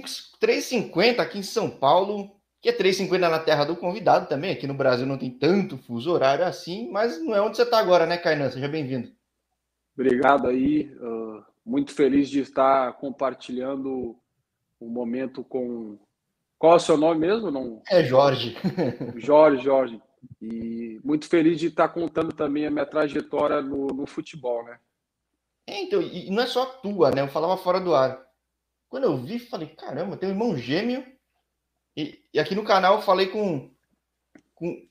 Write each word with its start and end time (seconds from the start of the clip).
3,50 0.00 1.20
aqui 1.20 1.38
em 1.38 1.42
São 1.42 1.68
Paulo, 1.68 2.30
que 2.60 2.68
é 2.68 2.72
3,50 2.72 3.18
na 3.18 3.38
terra 3.38 3.64
do 3.64 3.76
convidado 3.76 4.28
também. 4.28 4.52
Aqui 4.52 4.66
no 4.66 4.74
Brasil 4.74 5.06
não 5.06 5.18
tem 5.18 5.30
tanto 5.30 5.76
fuso 5.78 6.12
horário 6.12 6.44
assim, 6.44 6.90
mas 6.90 7.20
não 7.20 7.34
é 7.34 7.40
onde 7.40 7.56
você 7.56 7.64
está 7.64 7.78
agora, 7.78 8.06
né, 8.06 8.16
Kainan? 8.16 8.50
Seja 8.50 8.68
bem-vindo. 8.68 9.10
Obrigado 9.94 10.48
aí. 10.48 10.94
Uh, 11.00 11.44
muito 11.64 11.92
feliz 11.92 12.30
de 12.30 12.40
estar 12.40 12.92
compartilhando 12.94 14.16
o 14.80 14.86
um 14.86 14.88
momento 14.88 15.44
com. 15.44 15.98
Qual 16.58 16.74
é 16.74 16.76
o 16.76 16.80
seu 16.80 16.96
nome 16.96 17.20
mesmo? 17.20 17.50
Não... 17.50 17.82
É 17.90 18.04
Jorge. 18.04 18.56
Jorge, 19.16 19.64
Jorge. 19.64 20.00
E 20.40 21.00
muito 21.04 21.26
feliz 21.28 21.58
de 21.58 21.66
estar 21.66 21.88
contando 21.88 22.32
também 22.32 22.66
a 22.66 22.70
minha 22.70 22.86
trajetória 22.86 23.60
no, 23.60 23.88
no 23.88 24.06
futebol, 24.06 24.64
né? 24.64 24.78
É, 25.66 25.82
então, 25.82 26.00
e 26.00 26.30
não 26.30 26.42
é 26.42 26.46
só 26.46 26.64
tua, 26.64 27.10
né? 27.10 27.22
Eu 27.22 27.28
falava 27.28 27.56
fora 27.56 27.80
do 27.80 27.94
ar. 27.94 28.31
Quando 28.92 29.04
eu 29.04 29.16
vi, 29.16 29.38
falei, 29.38 29.68
caramba, 29.68 30.18
tem 30.18 30.28
um 30.28 30.32
irmão 30.32 30.54
gêmeo. 30.54 31.02
E, 31.96 32.22
e 32.34 32.38
aqui 32.38 32.54
no 32.54 32.62
canal 32.62 32.96
eu 32.96 33.00
falei 33.00 33.28
com, 33.28 33.70
com 34.54 34.86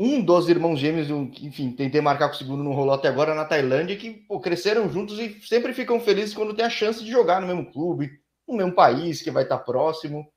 um 0.00 0.24
dos 0.24 0.48
irmãos 0.48 0.78
gêmeos, 0.78 1.10
enfim, 1.10 1.72
tentei 1.72 2.00
marcar 2.00 2.28
com 2.28 2.36
o 2.36 2.38
segundo, 2.38 2.62
não 2.62 2.72
rolou 2.72 2.94
até 2.94 3.08
agora 3.08 3.34
na 3.34 3.44
Tailândia, 3.44 3.96
que 3.96 4.12
pô, 4.28 4.38
cresceram 4.38 4.88
juntos 4.88 5.18
e 5.18 5.40
sempre 5.42 5.72
ficam 5.72 5.98
felizes 5.98 6.32
quando 6.32 6.54
tem 6.54 6.64
a 6.64 6.70
chance 6.70 7.02
de 7.02 7.10
jogar 7.10 7.40
no 7.40 7.48
mesmo 7.48 7.72
clube, 7.72 8.20
no 8.46 8.54
mesmo 8.54 8.72
país, 8.72 9.20
que 9.20 9.32
vai 9.32 9.42
estar 9.42 9.58
próximo. 9.58 10.32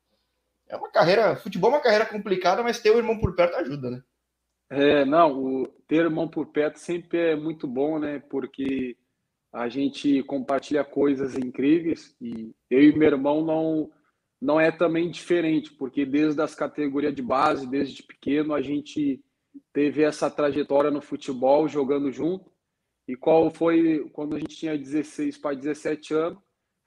É 0.68 0.76
uma 0.76 0.90
carreira, 0.90 1.36
futebol 1.36 1.70
é 1.70 1.76
uma 1.76 1.84
carreira 1.84 2.08
complicada, 2.08 2.64
mas 2.64 2.80
ter 2.80 2.90
o 2.90 2.98
irmão 2.98 3.20
por 3.20 3.36
perto 3.36 3.58
ajuda, 3.58 3.92
né? 3.92 4.02
É, 4.72 5.06
não, 5.06 5.38
o 5.40 5.68
ter 5.88 5.98
irmão 5.98 6.28
por 6.28 6.48
perto 6.48 6.80
sempre 6.80 7.34
é 7.34 7.36
muito 7.36 7.68
bom, 7.68 8.00
né? 8.00 8.24
Porque 8.28 8.98
a 9.54 9.70
gente 9.70 10.24
compartilha 10.24 10.84
coisas 10.84 11.38
incríveis 11.38 12.16
e 12.20 12.52
eu 12.70 12.82
e 12.82 12.98
meu 12.98 13.10
irmão 13.10 13.46
não 13.46 13.92
não 14.42 14.60
é 14.60 14.70
também 14.72 15.10
diferente, 15.10 15.72
porque 15.72 16.06
desde 16.06 16.42
as 16.42 16.54
categorias 16.54 17.16
de 17.16 17.22
base, 17.22 17.66
desde 17.66 18.04
pequeno, 18.04 18.54
a 18.54 18.62
gente 18.62 19.24
teve 19.72 20.04
essa 20.04 20.30
trajetória 20.30 20.92
no 20.92 21.02
futebol, 21.02 21.66
jogando 21.66 22.12
junto. 22.12 22.52
E 23.08 23.16
qual 23.16 23.50
foi 23.50 24.10
quando 24.12 24.36
a 24.36 24.40
gente 24.40 24.58
tinha 24.58 24.78
16 24.78 25.38
para 25.38 25.56
17 25.56 26.14
anos, 26.14 26.40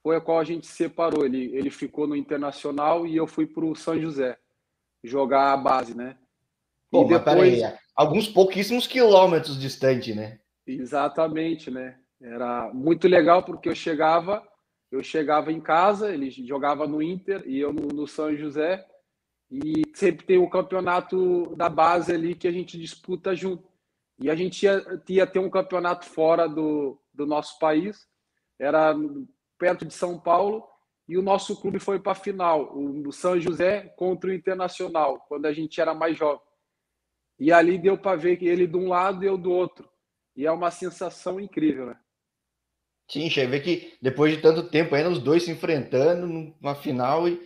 foi 0.03 0.17
a 0.17 0.21
qual 0.21 0.39
a 0.39 0.45
gente 0.45 0.67
se 0.67 0.75
separou. 0.75 1.25
Ele, 1.25 1.57
ele 1.57 1.71
ficou 1.71 2.07
no 2.07 2.15
Internacional 2.15 3.07
e 3.07 3.17
eu 3.17 3.27
fui 3.27 3.47
para 3.47 3.65
o 3.65 3.75
São 3.75 3.99
José 3.99 4.37
jogar 5.03 5.55
a 5.55 5.57
base, 5.57 5.97
né? 5.97 6.19
Pô, 6.91 7.07
e 7.07 7.09
depois... 7.09 7.63
alguns 7.95 8.29
pouquíssimos 8.29 8.87
quilômetros 8.87 9.59
distante, 9.59 10.15
né? 10.15 10.41
Exatamente, 10.67 11.71
né? 11.71 11.99
Era 12.21 12.73
muito 12.73 13.07
legal 13.07 13.43
porque 13.43 13.69
eu 13.69 13.75
chegava, 13.75 14.47
eu 14.91 15.03
chegava 15.03 15.53
em 15.53 15.61
casa, 15.61 16.13
ele 16.13 16.31
jogava 16.31 16.87
no 16.87 17.03
Inter 17.03 17.43
e 17.47 17.59
eu 17.59 17.73
no, 17.73 17.89
no 17.89 18.07
São 18.07 18.35
José 18.37 18.87
e 19.51 19.83
sempre 19.95 20.27
tem 20.27 20.39
o 20.39 20.51
campeonato 20.51 21.55
da 21.57 21.69
base 21.69 22.13
ali 22.13 22.35
que 22.35 22.49
a 22.49 22.53
gente 22.53 22.79
disputa 22.79 23.35
junto. 23.35 23.69
E 24.19 24.31
a 24.31 24.35
gente 24.35 24.63
ia, 24.63 24.83
ia 25.09 25.27
ter 25.27 25.39
um 25.39 25.51
campeonato 25.51 26.07
fora 26.07 26.49
do, 26.49 26.99
do 27.13 27.27
nosso 27.27 27.59
país, 27.59 28.09
era 28.59 28.95
perto 29.59 29.85
de 29.85 29.93
São 29.93 30.19
Paulo, 30.19 30.67
e 31.09 31.17
o 31.17 31.23
nosso 31.23 31.61
clube 31.61 31.79
foi 31.79 32.01
para 32.01 32.13
a 32.13 32.17
final, 32.17 32.77
o 32.77 33.13
São 33.13 33.39
José 33.39 33.83
contra 33.97 34.31
o 34.31 34.33
Internacional, 34.33 35.21
quando 35.29 35.47
a 35.47 35.53
gente 35.53 35.81
era 35.81 35.95
mais 35.95 36.17
jovem. 36.17 36.45
E 37.39 37.53
ali 37.53 37.79
deu 37.79 37.97
para 37.97 38.17
ver 38.17 38.39
que 38.39 38.47
ele 38.47 38.67
de 38.67 38.77
um 38.77 38.89
lado 38.89 39.23
e 39.23 39.27
eu 39.27 39.37
do 39.37 39.53
outro. 39.53 39.89
E 40.35 40.47
é 40.47 40.51
uma 40.51 40.71
sensação 40.71 41.39
incrível, 41.39 41.87
né? 41.87 42.01
Sim, 43.09 43.29
vê 43.29 43.61
que 43.61 43.97
depois 44.03 44.35
de 44.35 44.43
tanto 44.43 44.69
tempo 44.69 44.95
ainda 44.95 45.11
os 45.11 45.21
dois 45.21 45.45
se 45.45 45.51
enfrentando 45.51 46.27
numa 46.27 46.75
final 46.75 47.29
e 47.29 47.41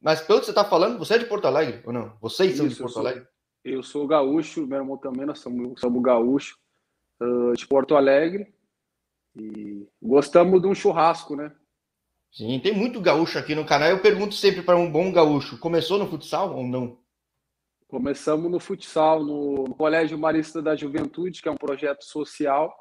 mas 0.00 0.22
pelo 0.22 0.40
que 0.40 0.46
você 0.46 0.52
está 0.52 0.64
falando, 0.64 0.98
você 0.98 1.14
é 1.14 1.18
de 1.18 1.26
Porto 1.26 1.46
Alegre 1.46 1.82
ou 1.84 1.92
não? 1.92 2.16
Vocês 2.20 2.56
são 2.56 2.66
Isso, 2.66 2.76
de 2.76 2.82
Porto 2.82 2.92
eu 2.92 2.94
sou, 2.94 3.06
Alegre? 3.06 3.28
Eu 3.62 3.82
sou 3.82 4.06
gaúcho, 4.06 4.66
meu 4.66 4.78
irmão 4.78 4.96
também, 4.96 5.26
nós 5.26 5.40
somos, 5.40 5.78
somos 5.78 6.02
gaúcho 6.02 6.56
uh, 7.20 7.52
de 7.52 7.66
Porto 7.66 7.94
Alegre 7.94 8.52
e 9.36 9.86
gostamos 10.02 10.60
de 10.60 10.66
um 10.66 10.74
churrasco, 10.74 11.36
né? 11.36 11.54
Sim, 12.32 12.58
tem 12.60 12.72
muito 12.72 13.00
gaúcho 13.00 13.38
aqui 13.38 13.54
no 13.54 13.66
canal. 13.66 13.90
Eu 13.90 14.00
pergunto 14.00 14.34
sempre 14.34 14.62
para 14.62 14.78
um 14.78 14.90
bom 14.90 15.12
gaúcho: 15.12 15.58
começou 15.58 15.98
no 15.98 16.08
futsal 16.08 16.56
ou 16.56 16.64
não? 16.64 16.98
Começamos 17.88 18.50
no 18.50 18.60
futsal, 18.60 19.22
no 19.22 19.74
Colégio 19.74 20.16
Marista 20.16 20.62
da 20.62 20.76
Juventude, 20.76 21.42
que 21.42 21.48
é 21.48 21.52
um 21.52 21.56
projeto 21.56 22.04
social, 22.04 22.72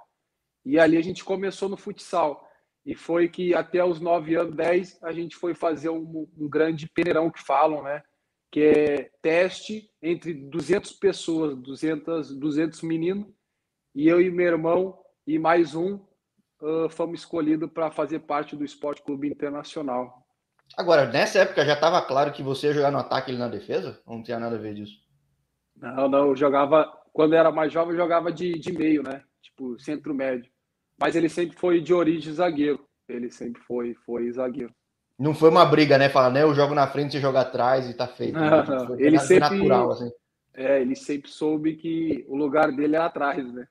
e 0.70 0.80
ali 0.80 0.98
a 0.98 1.02
gente 1.02 1.26
começou 1.26 1.68
no 1.68 1.76
futsal. 1.76 2.48
E 2.86 2.96
foi 2.96 3.28
que 3.28 3.56
até 3.56 3.84
os 3.84 4.00
9 4.00 4.36
anos, 4.36 4.56
10, 4.56 5.04
a 5.04 5.12
gente 5.12 5.36
foi 5.36 5.56
fazer 5.56 5.90
um, 5.90 6.28
um 6.38 6.48
grande 6.48 6.88
peneirão 6.88 7.32
que 7.32 7.42
falam, 7.42 7.84
né? 7.84 8.04
Que 8.52 8.62
é 8.62 9.12
teste 9.22 9.90
entre 10.02 10.34
200 10.34 10.92
pessoas, 10.94 11.56
200, 11.56 12.36
200 12.38 12.82
meninos, 12.84 13.28
e 13.96 14.08
eu 14.08 14.22
e 14.22 14.30
meu 14.30 14.46
irmão 14.46 15.00
e 15.26 15.40
mais 15.40 15.74
um 15.74 15.96
uh, 16.62 16.90
fomos 16.90 17.22
escolhidos 17.22 17.70
para 17.72 17.92
fazer 17.92 18.20
parte 18.20 18.56
do 18.56 18.64
Esporte 18.64 19.02
Clube 19.02 19.28
Internacional. 19.28 20.24
Agora, 20.78 21.08
nessa 21.08 21.40
época 21.40 21.66
já 21.66 21.74
estava 21.74 22.02
claro 22.02 22.32
que 22.32 22.44
você 22.44 22.68
ia 22.68 22.74
jogar 22.74 22.92
no 22.92 23.00
ataque 23.00 23.32
e 23.32 23.38
na 23.38 23.48
defesa? 23.48 24.00
Ou 24.06 24.18
não 24.18 24.24
tinha 24.24 24.40
nada 24.40 24.56
a 24.56 24.60
ver 24.60 24.76
disso? 24.76 24.94
Não, 25.76 26.08
não, 26.08 26.28
eu 26.28 26.36
jogava, 26.36 26.86
quando 27.12 27.34
eu 27.34 27.40
era 27.40 27.52
mais 27.52 27.74
jovem, 27.74 27.94
eu 27.94 27.98
jogava 27.98 28.32
de, 28.32 28.54
de 28.54 28.72
meio, 28.72 29.02
né? 29.02 29.24
Tipo, 29.42 29.80
centro 29.80 30.14
médio. 30.14 30.52
Mas 31.00 31.16
ele 31.16 31.30
sempre 31.30 31.58
foi 31.58 31.82
de 31.82 31.94
origem 31.94 32.34
zagueiro. 32.34 32.86
Ele 33.08 33.32
sempre 33.32 33.62
foi, 33.62 33.96
foi 34.06 34.32
zagueiro. 34.32 34.74
Não 35.18 35.34
foi 35.34 35.50
uma 35.50 35.66
briga, 35.66 35.98
né? 35.98 36.10
Falar, 36.10 36.30
né? 36.30 36.44
Eu 36.44 36.54
jogo 36.54 36.74
na 36.74 36.88
frente, 36.88 37.14
você 37.14 37.20
joga 37.20 37.42
atrás 37.42 37.90
e 37.90 37.94
tá 37.94 38.08
feito. 38.08 38.34
Não, 38.34 38.64
né? 38.90 38.96
Ele 38.98 39.20
sempre, 39.20 39.58
natural, 39.58 39.92
assim. 39.92 40.12
É, 40.54 40.82
ele 40.82 40.96
sempre 40.96 41.30
soube 41.30 41.76
que 41.76 42.26
o 42.28 42.36
lugar 42.36 42.72
dele 42.72 42.96
é 42.96 43.00
atrás, 43.00 43.52
né? 43.52 43.68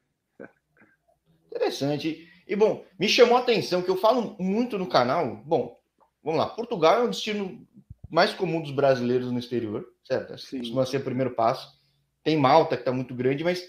Interessante. 1.47 2.29
E 2.47 2.57
bom, 2.57 2.85
me 2.99 3.09
chamou 3.09 3.37
a 3.37 3.41
atenção 3.41 3.83
que 3.83 3.91
eu 3.91 3.97
falo 3.97 4.37
muito 4.39 4.79
no 4.79 4.87
canal. 4.87 5.37
Bom, 5.45 5.79
vamos 6.23 6.41
lá. 6.41 6.47
Portugal 6.47 7.01
é 7.01 7.05
o 7.05 7.09
destino 7.09 7.67
mais 8.11 8.33
comum 8.33 8.61
dos 8.61 8.71
brasileiros 8.71 9.31
no 9.31 9.39
exterior, 9.39 9.87
certo? 10.05 10.39
Sim. 10.39 10.59
Costuma 10.59 10.87
ser 10.87 10.99
o 10.99 11.05
primeiro 11.05 11.35
passo. 11.35 11.79
Tem 12.23 12.37
Malta, 12.39 12.77
que 12.77 12.83
está 12.83 12.93
muito 12.93 13.15
grande, 13.15 13.45
mas 13.45 13.63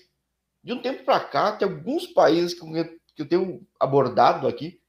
de 0.63 0.73
um 0.73 0.81
tempo 0.81 1.03
para 1.03 1.19
cá, 1.21 1.53
tem 1.53 1.67
alguns 1.67 2.07
países 2.07 2.53
que 2.53 2.65
que 3.19 3.23
eu 3.23 3.27
tenho 3.27 3.67
abordado 3.77 4.47
aqui 4.47 4.79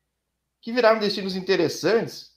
que 0.60 0.72
viraram 0.72 1.00
destinos 1.00 1.34
interessantes. 1.34 2.30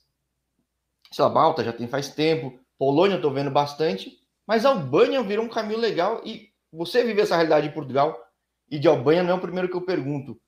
Sei 1.12 1.24
lá, 1.24 1.30
Malta 1.30 1.62
já 1.62 1.72
tem 1.72 1.86
faz 1.86 2.08
tempo, 2.08 2.58
Polônia 2.76 3.14
eu 3.14 3.18
estou 3.18 3.32
vendo 3.32 3.50
bastante, 3.50 4.18
mas 4.46 4.64
Albânia 4.64 5.22
virou 5.22 5.44
um 5.44 5.48
caminho 5.48 5.78
legal 5.78 6.20
e 6.24 6.50
você 6.72 7.04
vive 7.04 7.20
essa 7.20 7.36
realidade 7.36 7.68
em 7.68 7.72
Portugal 7.72 8.18
e 8.68 8.78
de 8.78 8.88
Albânia 8.88 9.22
não 9.22 9.30
é 9.30 9.34
o 9.34 9.40
primeiro 9.40 9.68
que 9.68 9.76
eu 9.76 9.82
pergunto. 9.82 10.40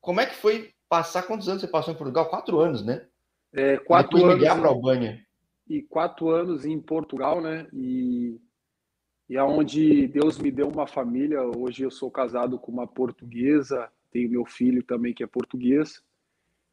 Como 0.00 0.20
é 0.20 0.26
que 0.26 0.36
foi 0.36 0.72
passar? 0.88 1.24
Quantos 1.24 1.48
anos 1.48 1.60
você 1.60 1.68
passou 1.68 1.92
em 1.92 1.96
Portugal? 1.96 2.28
Quatro 2.28 2.60
anos, 2.60 2.84
né? 2.84 3.06
É, 3.52 3.78
quatro 3.78 4.18
Depois 4.18 4.42
anos. 4.44 4.60
para 4.60 4.68
Albânia. 4.68 5.26
E 5.68 5.82
quatro 5.82 6.28
anos 6.28 6.64
em 6.64 6.80
Portugal, 6.80 7.40
né? 7.40 7.66
E 7.72 8.40
e 9.28 9.38
aonde 9.38 10.06
Deus 10.08 10.36
me 10.36 10.50
deu 10.50 10.68
uma 10.68 10.86
família. 10.86 11.40
Hoje 11.42 11.82
eu 11.84 11.90
sou 11.90 12.10
casado 12.10 12.58
com 12.58 12.70
uma 12.70 12.86
portuguesa, 12.86 13.90
tenho 14.12 14.30
meu 14.30 14.44
filho 14.44 14.82
também 14.82 15.14
que 15.14 15.24
é 15.24 15.26
português, 15.26 16.02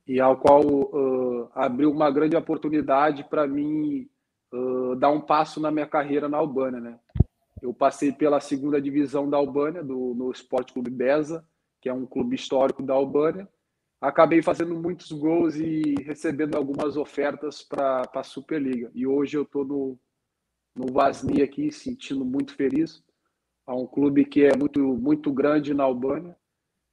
e 0.06 0.20
ao 0.20 0.38
qual 0.38 0.62
uh, 0.66 1.50
abriu 1.54 1.92
uma 1.92 2.12
grande 2.12 2.36
oportunidade 2.36 3.24
para 3.24 3.48
mim 3.48 4.10
uh, 4.52 4.96
dar 4.96 5.10
um 5.10 5.22
passo 5.22 5.60
na 5.60 5.72
minha 5.72 5.88
carreira 5.88 6.28
na 6.28 6.38
Albânia, 6.38 6.80
né? 6.80 7.00
Eu 7.62 7.74
passei 7.74 8.12
pela 8.12 8.40
segunda 8.40 8.82
divisão 8.82 9.30
da 9.30 9.38
Albânia, 9.38 9.84
do, 9.84 10.14
no 10.16 10.32
Esporte 10.32 10.74
Clube 10.74 10.90
Beza, 10.90 11.46
que 11.82 11.90
é 11.90 11.94
um 11.94 12.06
clube 12.06 12.36
histórico 12.36 12.82
da 12.82 12.94
Albânia. 12.94 13.48
Acabei 14.02 14.42
fazendo 14.42 14.76
muitos 14.76 15.12
gols 15.12 15.56
e 15.56 15.96
recebendo 16.06 16.56
algumas 16.56 16.96
ofertas 16.96 17.62
para 17.62 18.10
a 18.14 18.24
Superliga. 18.24 18.90
E 18.96 19.06
hoje 19.06 19.38
eu 19.38 19.44
estou 19.44 19.66
no, 19.66 20.00
no 20.74 20.94
Vasni 20.94 21.42
aqui, 21.42 21.70
sentindo 21.70 22.24
muito 22.24 22.56
feliz. 22.56 23.04
É 23.68 23.72
um 23.72 23.86
clube 23.86 24.24
que 24.24 24.46
é 24.46 24.56
muito, 24.58 24.80
muito 24.80 25.32
grande 25.34 25.74
na 25.74 25.84
Albânia, 25.84 26.36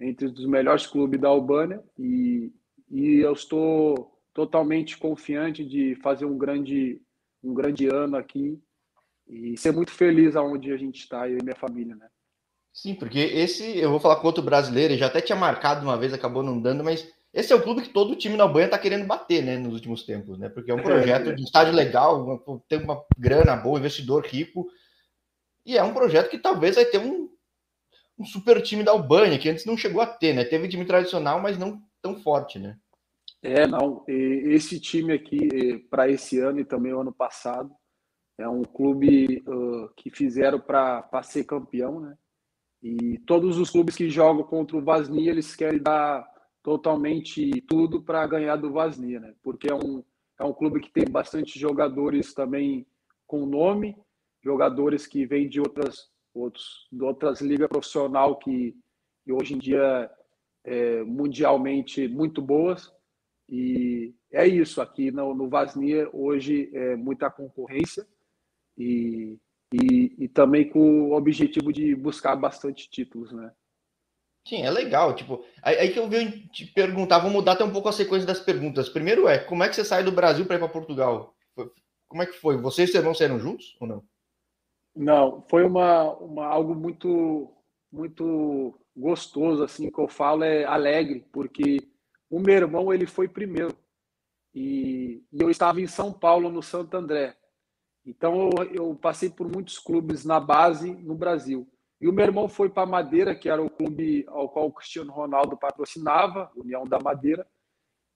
entre 0.00 0.26
os 0.26 0.46
melhores 0.46 0.86
clubes 0.86 1.20
da 1.20 1.28
Albânia, 1.28 1.82
e, 1.98 2.52
e 2.90 3.18
eu 3.18 3.32
estou 3.32 4.12
totalmente 4.32 4.98
confiante 4.98 5.64
de 5.64 5.94
fazer 5.96 6.26
um 6.26 6.36
grande, 6.36 7.00
um 7.42 7.54
grande 7.54 7.86
ano 7.86 8.16
aqui 8.16 8.60
e 9.26 9.56
ser 9.56 9.72
muito 9.72 9.90
feliz 9.90 10.36
aonde 10.36 10.72
a 10.72 10.76
gente 10.76 11.00
está, 11.00 11.28
eu 11.28 11.38
e 11.38 11.42
minha 11.42 11.56
família, 11.56 11.96
né? 11.96 12.06
Sim, 12.72 12.94
porque 12.94 13.18
esse, 13.18 13.78
eu 13.78 13.90
vou 13.90 13.98
falar 13.98 14.16
com 14.16 14.26
outro 14.26 14.42
brasileiro, 14.42 14.92
ele 14.92 15.00
já 15.00 15.06
até 15.06 15.22
tinha 15.22 15.36
marcado 15.36 15.82
uma 15.82 15.96
vez, 15.96 16.12
acabou 16.12 16.42
não 16.42 16.60
dando, 16.60 16.84
mas 16.84 17.10
esse 17.32 17.52
é 17.52 17.56
o 17.56 17.62
clube 17.62 17.82
que 17.82 17.88
todo 17.88 18.14
time 18.14 18.36
na 18.36 18.44
Albânia 18.44 18.66
está 18.66 18.78
querendo 18.78 19.06
bater, 19.06 19.42
né, 19.42 19.56
nos 19.58 19.72
últimos 19.72 20.04
tempos, 20.04 20.38
né? 20.38 20.50
Porque 20.50 20.70
é 20.70 20.74
um 20.74 20.82
projeto 20.84 21.34
de 21.34 21.42
estádio 21.42 21.72
legal, 21.72 22.44
tem 22.68 22.82
uma 22.82 23.02
grana 23.18 23.56
boa, 23.56 23.78
investidor 23.78 24.24
rico, 24.26 24.66
e 25.64 25.76
é 25.76 25.82
um 25.82 25.94
projeto 25.94 26.28
que 26.30 26.38
talvez 26.38 26.76
vai 26.76 26.84
ter 26.84 26.98
um, 26.98 27.30
um 28.18 28.24
super 28.24 28.62
time 28.62 28.82
da 28.82 28.92
Albânia, 28.92 29.38
que 29.38 29.48
antes 29.48 29.64
não 29.66 29.76
chegou 29.76 30.00
a 30.00 30.06
ter, 30.06 30.34
né? 30.34 30.44
Teve 30.44 30.68
time 30.68 30.84
tradicional, 30.84 31.40
mas 31.40 31.58
não 31.58 31.82
tão 32.00 32.16
forte, 32.16 32.58
né? 32.58 32.78
É, 33.42 33.66
não. 33.66 34.04
Esse 34.08 34.80
time 34.80 35.12
aqui, 35.12 35.78
para 35.90 36.08
esse 36.08 36.38
ano 36.38 36.60
e 36.60 36.64
também 36.64 36.92
o 36.92 37.00
ano 37.00 37.12
passado, 37.12 37.70
é 38.38 38.48
um 38.48 38.62
clube 38.62 39.42
uh, 39.46 39.88
que 39.96 40.10
fizeram 40.10 40.60
para 40.60 41.22
ser 41.22 41.44
campeão, 41.44 42.00
né? 42.00 42.16
E 42.82 43.18
todos 43.26 43.58
os 43.58 43.70
clubes 43.70 43.96
que 43.96 44.10
jogam 44.10 44.44
contra 44.44 44.76
o 44.76 44.84
Vasni, 44.84 45.28
eles 45.28 45.56
querem 45.56 45.82
dar 45.82 46.26
totalmente 46.62 47.50
tudo 47.62 48.02
para 48.02 48.26
ganhar 48.26 48.56
do 48.56 48.72
Vasni, 48.72 49.18
né? 49.18 49.34
Porque 49.42 49.70
é 49.70 49.74
um, 49.74 50.04
é 50.38 50.44
um 50.44 50.52
clube 50.52 50.80
que 50.80 50.90
tem 50.90 51.04
bastante 51.04 51.58
jogadores 51.58 52.34
também 52.34 52.86
com 53.26 53.46
nome, 53.46 53.96
jogadores 54.42 55.06
que 55.06 55.26
vêm 55.26 55.48
de 55.48 55.60
outras, 55.60 56.08
outros, 56.40 56.86
de 56.92 57.02
outras 57.02 57.40
ligas 57.40 57.68
profissional 57.68 58.36
que, 58.36 58.76
que 59.24 59.32
hoje 59.32 59.54
em 59.54 59.58
dia 59.58 60.10
é 60.64 61.02
mundialmente 61.04 62.06
muito 62.08 62.42
boas. 62.42 62.92
E 63.48 64.14
é 64.32 64.46
isso, 64.46 64.80
aqui 64.80 65.10
no, 65.10 65.34
no 65.34 65.48
Vasnia 65.48 66.08
hoje 66.12 66.70
é 66.74 66.96
muita 66.96 67.30
concorrência 67.30 68.06
e, 68.76 69.38
e, 69.72 70.14
e, 70.18 70.28
também 70.28 70.68
com 70.68 71.10
o 71.10 71.12
objetivo 71.16 71.72
de 71.72 71.94
buscar 71.94 72.34
bastante 72.36 72.90
títulos, 72.90 73.32
né? 73.32 73.52
Sim, 74.46 74.62
é 74.62 74.70
legal. 74.70 75.14
Tipo, 75.14 75.44
aí, 75.62 75.90
que 75.92 75.98
eu 75.98 76.08
venho 76.08 76.30
te 76.48 76.66
perguntar, 76.66 77.18
vou 77.18 77.30
mudar 77.30 77.52
até 77.52 77.64
um 77.64 77.72
pouco 77.72 77.88
a 77.88 77.92
sequência 77.92 78.26
das 78.26 78.38
perguntas. 78.38 78.88
Primeiro 78.88 79.26
é, 79.26 79.38
como 79.38 79.64
é 79.64 79.68
que 79.68 79.74
você 79.74 79.84
sai 79.84 80.04
do 80.04 80.12
Brasil 80.12 80.46
para 80.46 80.56
ir 80.56 80.58
para 80.60 80.68
Portugal? 80.68 81.34
Como 82.08 82.22
é 82.22 82.26
que 82.26 82.34
foi? 82.34 82.56
Vocês 82.56 82.88
e 82.88 82.92
seu 82.92 83.00
irmão 83.00 83.14
saíram 83.14 83.40
juntos 83.40 83.76
ou 83.80 83.88
não? 83.88 84.04
Não, 84.96 85.44
foi 85.50 85.62
uma, 85.64 86.14
uma 86.14 86.46
algo 86.46 86.74
muito 86.74 87.52
muito 87.92 88.74
gostoso 88.96 89.62
assim 89.62 89.90
que 89.90 90.00
eu 90.00 90.08
falo 90.08 90.42
é 90.42 90.64
alegre, 90.64 91.24
porque 91.32 91.78
o 92.30 92.40
meu 92.40 92.54
irmão 92.54 92.92
ele 92.92 93.06
foi 93.06 93.28
primeiro 93.28 93.76
e, 94.54 95.22
e 95.32 95.42
eu 95.42 95.50
estava 95.50 95.80
em 95.80 95.86
São 95.86 96.12
Paulo 96.12 96.50
no 96.50 96.62
Santo 96.62 96.96
André. 96.96 97.36
Então 98.06 98.50
eu, 98.56 98.64
eu 98.72 98.94
passei 98.96 99.28
por 99.28 99.50
muitos 99.50 99.78
clubes 99.78 100.24
na 100.24 100.40
base 100.40 100.94
no 100.94 101.14
Brasil. 101.14 101.68
E 102.00 102.08
o 102.08 102.12
meu 102.12 102.24
irmão 102.24 102.48
foi 102.48 102.68
para 102.70 102.86
Madeira, 102.86 103.34
que 103.34 103.48
era 103.48 103.62
o 103.62 103.70
clube 103.70 104.24
ao 104.28 104.48
qual 104.48 104.66
o 104.66 104.72
Cristiano 104.72 105.12
Ronaldo 105.12 105.56
patrocinava, 105.56 106.50
União 106.56 106.84
da 106.84 106.98
Madeira. 106.98 107.46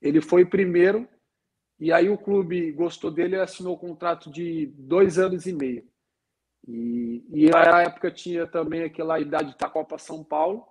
Ele 0.00 0.20
foi 0.20 0.44
primeiro, 0.44 1.08
e 1.78 1.92
aí 1.92 2.08
o 2.08 2.18
clube 2.18 2.72
gostou 2.72 3.10
dele 3.10 3.36
e 3.36 3.40
assinou 3.40 3.74
um 3.74 3.78
contrato 3.78 4.30
de 4.30 4.66
dois 4.78 5.18
anos 5.18 5.46
e 5.46 5.52
meio. 5.52 5.90
E, 6.66 7.24
e 7.32 7.50
na 7.50 7.82
época 7.82 8.10
tinha 8.10 8.46
também 8.46 8.82
aquela 8.82 9.18
idade 9.18 9.56
da 9.58 9.68
Copa 9.68 9.98
São 9.98 10.22
Paulo. 10.22 10.66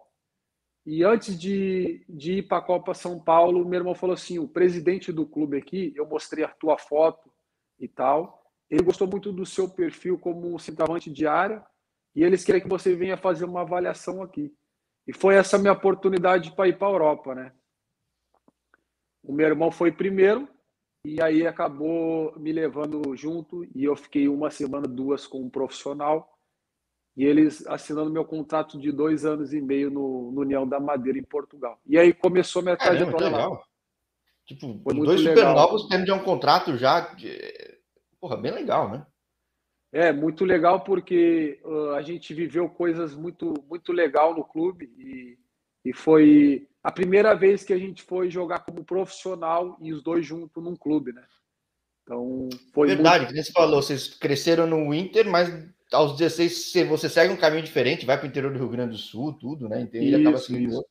E 0.86 1.04
antes 1.04 1.40
de, 1.40 2.06
de 2.08 2.40
ir 2.40 2.48
para 2.48 2.60
a 2.60 2.62
Copa 2.62 2.94
São 2.94 3.20
Paulo, 3.20 3.68
meu 3.68 3.80
irmão 3.80 3.96
falou 3.96 4.14
assim: 4.14 4.40
o 4.40 4.48
presidente 4.48 5.12
do 5.12 5.26
clube 5.26 5.58
aqui, 5.58 5.94
eu 5.96 6.06
mostrei 6.08 6.44
a 6.44 6.50
tua 6.50 6.78
foto 6.78 7.32
e 7.80 7.88
tal. 7.88 8.42
Ele 8.70 8.84
gostou 8.84 9.08
muito 9.08 9.32
do 9.32 9.46
seu 9.46 9.70
perfil 9.70 10.18
como 10.18 10.54
um 10.54 10.60
centroavante 10.60 11.12
de 11.12 11.26
área 11.26 11.66
e 12.16 12.24
eles 12.24 12.44
querem 12.44 12.62
que 12.62 12.70
você 12.70 12.96
venha 12.96 13.18
fazer 13.18 13.46
uma 13.46 13.62
avaliação 13.62 14.22
aqui. 14.22 14.54
E 15.08 15.14
foi 15.14 15.36
essa 15.36 15.58
minha 15.58 15.74
oportunidade 15.74 16.52
para 16.52 16.68
ir 16.68 16.78
para 16.78 16.88
a 16.88 16.92
Europa, 16.92 17.34
né? 17.34 17.52
O 19.24 19.34
meu 19.34 19.48
irmão 19.48 19.72
foi 19.72 19.92
primeiro 19.92 20.48
e 21.06 21.22
aí 21.22 21.48
acabou 21.48 22.34
me 22.38 22.52
levando 22.52 23.16
junto 23.16 23.66
e 23.76 23.84
eu 23.86 23.96
fiquei 23.96 24.28
uma 24.28 24.52
semana, 24.52 24.88
duas 24.88 25.26
com 25.26 25.42
um 25.42 25.50
profissional 25.50 26.38
e 27.16 27.26
eles 27.26 27.66
assinando 27.68 28.12
meu 28.12 28.24
contrato 28.24 28.80
de 28.80 28.92
dois 28.92 29.26
anos 29.26 29.54
e 29.54 29.60
meio 29.60 29.90
no, 29.90 30.32
no 30.32 30.42
União 30.42 30.68
da 30.68 30.80
Madeira 30.80 31.20
em 31.20 31.24
Portugal. 31.24 31.80
E 31.86 31.98
aí 31.98 32.14
começou 32.14 32.62
minha 32.62 32.78
trajetória 32.78 33.30
lá. 33.30 33.62
Tipo, 34.46 34.80
Foi 34.84 34.94
dois 34.94 35.20
super 35.22 35.44
novos 35.44 35.88
tendo 35.88 36.08
já 36.08 36.16
um 36.16 36.24
contrato 36.24 36.78
já, 36.78 37.14
porra, 38.20 38.38
bem 38.38 38.52
legal, 38.52 38.90
né? 38.90 39.06
É, 39.92 40.14
muito 40.14 40.46
legal 40.46 40.82
porque 40.82 41.60
uh, 41.66 41.92
a 41.92 42.02
gente 42.02 42.34
viveu 42.34 42.70
coisas 42.70 43.16
muito, 43.16 43.54
muito 43.68 43.92
legal 43.92 44.36
no 44.36 44.44
clube 44.44 44.86
e, 44.98 45.38
e 45.84 45.94
foi 45.94 46.69
a 46.84 46.92
primeira 46.92 47.34
vez 47.34 47.64
que 47.64 47.74
a 47.74 47.78
gente 47.78 48.04
foi 48.04 48.30
jogar 48.30 48.60
como 48.60 48.84
profissional 48.84 49.78
e 49.82 49.94
os 49.94 50.02
dois 50.02 50.26
juntos 50.26 50.64
num 50.64 50.76
clube, 50.76 51.12
né? 51.14 51.24
Então, 52.04 52.50
foi 52.74 52.88
Verdade, 52.88 53.26
muito... 53.26 53.44
você 53.44 53.52
falou, 53.52 53.82
vocês 53.82 54.08
cresceram 54.08 54.66
no 54.66 54.94
Inter, 54.94 55.30
mas 55.30 55.50
aos 55.92 56.18
16 56.18 56.88
você 56.88 57.10
segue 57.10 57.34
um 57.34 57.38
caminho 57.38 57.64
diferente, 57.64 58.06
vai 58.06 58.18
para 58.18 58.26
o 58.26 58.30
interior 58.30 58.52
do 58.52 58.60
Rio 58.60 58.70
Grande 58.70 58.94
do 58.94 58.98
Sul, 58.98 59.34
tudo, 59.34 59.68
né? 59.70 59.82
Então 59.82 60.02
ele 60.02 60.16
acaba 60.16 60.38
sendo 60.38 60.84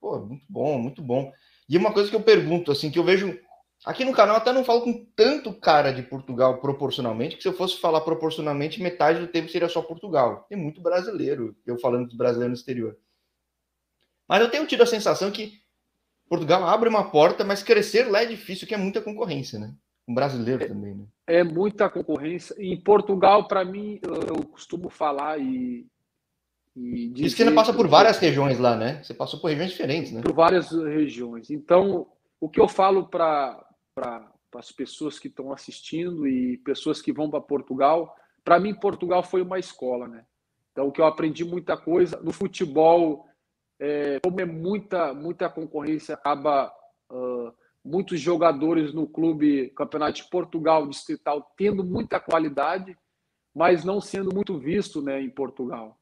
Pô, 0.00 0.18
muito 0.20 0.44
bom, 0.48 0.78
muito 0.78 1.02
bom. 1.02 1.32
E 1.68 1.76
uma 1.76 1.92
coisa 1.92 2.10
que 2.10 2.16
eu 2.16 2.22
pergunto, 2.22 2.72
assim, 2.72 2.90
que 2.90 2.98
eu 2.98 3.04
vejo 3.04 3.38
Aqui 3.84 4.04
no 4.04 4.12
canal 4.12 4.36
até 4.36 4.52
não 4.52 4.64
falo 4.64 4.82
com 4.82 5.04
tanto 5.16 5.52
cara 5.52 5.90
de 5.90 6.04
Portugal 6.04 6.60
proporcionalmente, 6.60 7.36
que 7.36 7.42
se 7.42 7.48
eu 7.48 7.52
fosse 7.52 7.80
falar 7.80 8.00
proporcionalmente, 8.02 8.80
metade 8.80 9.18
do 9.18 9.26
tempo 9.26 9.48
seria 9.48 9.68
só 9.68 9.82
Portugal. 9.82 10.46
Tem 10.48 10.56
muito 10.56 10.80
brasileiro, 10.80 11.56
eu 11.66 11.76
falando 11.80 12.06
dos 12.06 12.16
brasileiros 12.16 12.52
no 12.52 12.60
exterior. 12.60 12.96
Mas 14.32 14.40
eu 14.40 14.50
tenho 14.50 14.66
tido 14.66 14.82
a 14.82 14.86
sensação 14.86 15.30
que 15.30 15.60
Portugal 16.26 16.64
abre 16.64 16.88
uma 16.88 17.10
porta, 17.10 17.44
mas 17.44 17.62
crescer 17.62 18.04
lá 18.04 18.22
é 18.22 18.24
difícil, 18.24 18.66
que 18.66 18.72
é 18.72 18.78
muita 18.78 19.02
concorrência, 19.02 19.58
né? 19.58 19.74
Um 20.08 20.14
brasileiro 20.14 20.64
é, 20.64 20.68
também, 20.68 20.94
né? 20.94 21.04
É 21.26 21.44
muita 21.44 21.90
concorrência. 21.90 22.56
Em 22.58 22.80
Portugal, 22.80 23.46
para 23.46 23.62
mim, 23.62 24.00
eu 24.02 24.42
costumo 24.46 24.88
falar 24.88 25.38
e, 25.38 25.86
e 26.74 27.08
dizer... 27.08 27.26
Isso 27.26 27.36
que 27.36 27.42
ainda 27.42 27.54
passa 27.54 27.74
por 27.74 27.86
várias 27.86 28.16
regiões 28.16 28.58
lá, 28.58 28.74
né? 28.74 29.02
Você 29.04 29.12
passou 29.12 29.38
por 29.38 29.48
regiões 29.48 29.72
diferentes, 29.72 30.12
né? 30.12 30.22
Por 30.22 30.32
várias 30.32 30.72
regiões. 30.72 31.50
Então, 31.50 32.06
o 32.40 32.48
que 32.48 32.58
eu 32.58 32.66
falo 32.66 33.08
para 33.08 33.62
para 33.94 34.30
as 34.54 34.72
pessoas 34.72 35.18
que 35.18 35.28
estão 35.28 35.52
assistindo 35.52 36.26
e 36.26 36.56
pessoas 36.56 37.02
que 37.02 37.12
vão 37.12 37.28
para 37.28 37.42
Portugal. 37.42 38.16
Para 38.42 38.58
mim, 38.58 38.74
Portugal 38.74 39.22
foi 39.22 39.42
uma 39.42 39.58
escola, 39.58 40.08
né? 40.08 40.24
Então, 40.72 40.88
o 40.88 40.92
que 40.92 41.02
eu 41.02 41.04
aprendi 41.04 41.44
muita 41.44 41.76
coisa 41.76 42.18
no 42.22 42.32
futebol, 42.32 43.28
é, 43.82 44.20
como 44.20 44.40
é 44.40 44.44
muita 44.44 45.12
muita 45.12 45.48
concorrência, 45.48 46.14
acaba 46.14 46.72
uh, 47.10 47.52
muitos 47.84 48.20
jogadores 48.20 48.94
no 48.94 49.06
clube 49.06 49.70
Campeonato 49.70 50.22
de 50.22 50.30
Portugal 50.30 50.86
distrital 50.86 51.52
tendo 51.56 51.82
muita 51.82 52.20
qualidade, 52.20 52.96
mas 53.54 53.84
não 53.84 54.00
sendo 54.00 54.32
muito 54.32 54.56
visto, 54.56 55.02
né, 55.02 55.20
em 55.20 55.30
Portugal. 55.30 55.98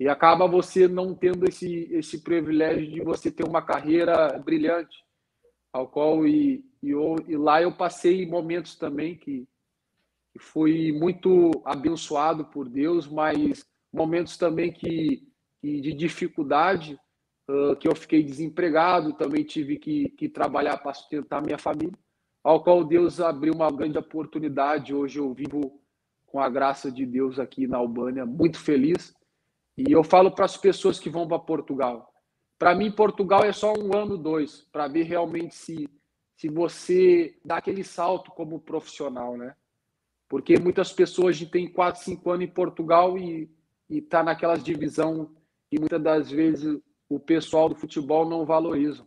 E 0.00 0.08
acaba 0.08 0.46
você 0.46 0.88
não 0.88 1.14
tendo 1.14 1.46
esse 1.46 1.88
esse 1.92 2.22
privilégio 2.22 2.90
de 2.90 3.00
você 3.02 3.30
ter 3.30 3.44
uma 3.44 3.60
carreira 3.60 4.38
brilhante, 4.38 4.96
ao 5.72 5.86
qual 5.86 6.26
e 6.26 6.64
e, 6.82 6.90
eu, 6.90 7.16
e 7.26 7.36
lá 7.36 7.60
eu 7.60 7.72
passei 7.72 8.26
momentos 8.26 8.76
também 8.76 9.16
que, 9.16 9.46
fui 10.40 10.92
muito 10.92 11.50
abençoado 11.64 12.44
por 12.44 12.68
Deus, 12.68 13.08
mas 13.08 13.66
momentos 13.92 14.36
também 14.36 14.72
que, 14.72 15.26
que 15.60 15.80
de 15.80 15.92
dificuldade, 15.92 16.96
que 17.80 17.88
eu 17.88 17.94
fiquei 17.94 18.22
desempregado, 18.22 19.14
também 19.14 19.42
tive 19.42 19.78
que, 19.78 20.10
que 20.10 20.28
trabalhar 20.28 20.76
para 20.78 20.92
sustentar 20.92 21.42
minha 21.42 21.58
família, 21.58 21.98
ao 22.44 22.62
qual 22.62 22.84
Deus 22.84 23.20
abriu 23.20 23.54
uma 23.54 23.70
grande 23.70 23.98
oportunidade. 23.98 24.94
Hoje 24.94 25.18
eu 25.18 25.32
vivo 25.32 25.80
com 26.26 26.40
a 26.40 26.48
graça 26.48 26.92
de 26.92 27.06
Deus 27.06 27.38
aqui 27.38 27.66
na 27.66 27.78
Albânia, 27.78 28.26
muito 28.26 28.58
feliz. 28.58 29.14
E 29.76 29.90
eu 29.90 30.04
falo 30.04 30.30
para 30.30 30.44
as 30.44 30.56
pessoas 30.56 30.98
que 30.98 31.08
vão 31.08 31.26
para 31.26 31.38
Portugal. 31.38 32.12
Para 32.58 32.74
mim, 32.74 32.90
Portugal 32.90 33.44
é 33.44 33.52
só 33.52 33.72
um 33.72 33.96
ano, 33.96 34.18
dois, 34.18 34.66
para 34.72 34.88
ver 34.88 35.04
realmente 35.04 35.54
se 35.54 35.88
se 36.38 36.48
você 36.48 37.36
dá 37.44 37.56
aquele 37.56 37.82
salto 37.82 38.30
como 38.30 38.60
profissional, 38.60 39.36
né? 39.36 39.56
Porque 40.28 40.56
muitas 40.56 40.92
pessoas 40.92 41.34
a 41.34 41.38
gente 41.40 41.50
tem 41.50 41.66
4, 41.66 42.00
5 42.00 42.30
anos 42.30 42.44
em 42.44 42.48
Portugal 42.48 43.18
e 43.18 43.50
está 43.90 44.22
naquelas 44.22 44.62
divisão 44.62 45.34
e 45.72 45.80
muitas 45.80 46.00
das 46.00 46.30
vezes 46.30 46.80
o 47.08 47.18
pessoal 47.18 47.68
do 47.68 47.74
futebol 47.74 48.28
não 48.28 48.44
valoriza. 48.44 49.06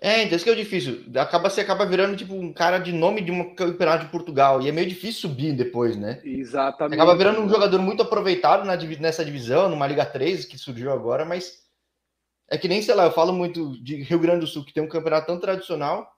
É, 0.00 0.22
então 0.22 0.36
isso 0.36 0.44
que 0.44 0.50
é 0.50 0.54
difícil. 0.54 1.04
Acaba, 1.16 1.48
você 1.48 1.60
acaba 1.60 1.86
virando 1.86 2.16
tipo 2.16 2.34
um 2.34 2.52
cara 2.52 2.78
de 2.78 2.92
nome 2.92 3.20
de 3.20 3.30
um 3.30 3.54
campeonato 3.54 4.04
de 4.04 4.10
Portugal. 4.10 4.60
E 4.60 4.68
é 4.68 4.72
meio 4.72 4.88
difícil 4.88 5.28
subir 5.28 5.52
depois, 5.52 5.96
né? 5.96 6.20
Exatamente. 6.24 7.00
Acaba 7.00 7.16
virando 7.16 7.40
um 7.40 7.48
jogador 7.48 7.80
muito 7.80 8.02
aproveitado 8.02 8.64
na, 8.64 8.76
nessa 8.76 9.24
divisão, 9.24 9.68
numa 9.68 9.86
Liga 9.86 10.04
3 10.04 10.44
que 10.44 10.58
surgiu 10.58 10.92
agora, 10.92 11.24
mas 11.24 11.64
é 12.48 12.58
que 12.58 12.68
nem, 12.68 12.82
sei 12.82 12.94
lá, 12.94 13.04
eu 13.04 13.12
falo 13.12 13.32
muito 13.32 13.80
de 13.82 14.02
Rio 14.02 14.18
Grande 14.18 14.40
do 14.40 14.46
Sul, 14.46 14.64
que 14.64 14.72
tem 14.72 14.82
um 14.82 14.88
campeonato 14.88 15.26
tão 15.26 15.38
tradicional, 15.38 16.08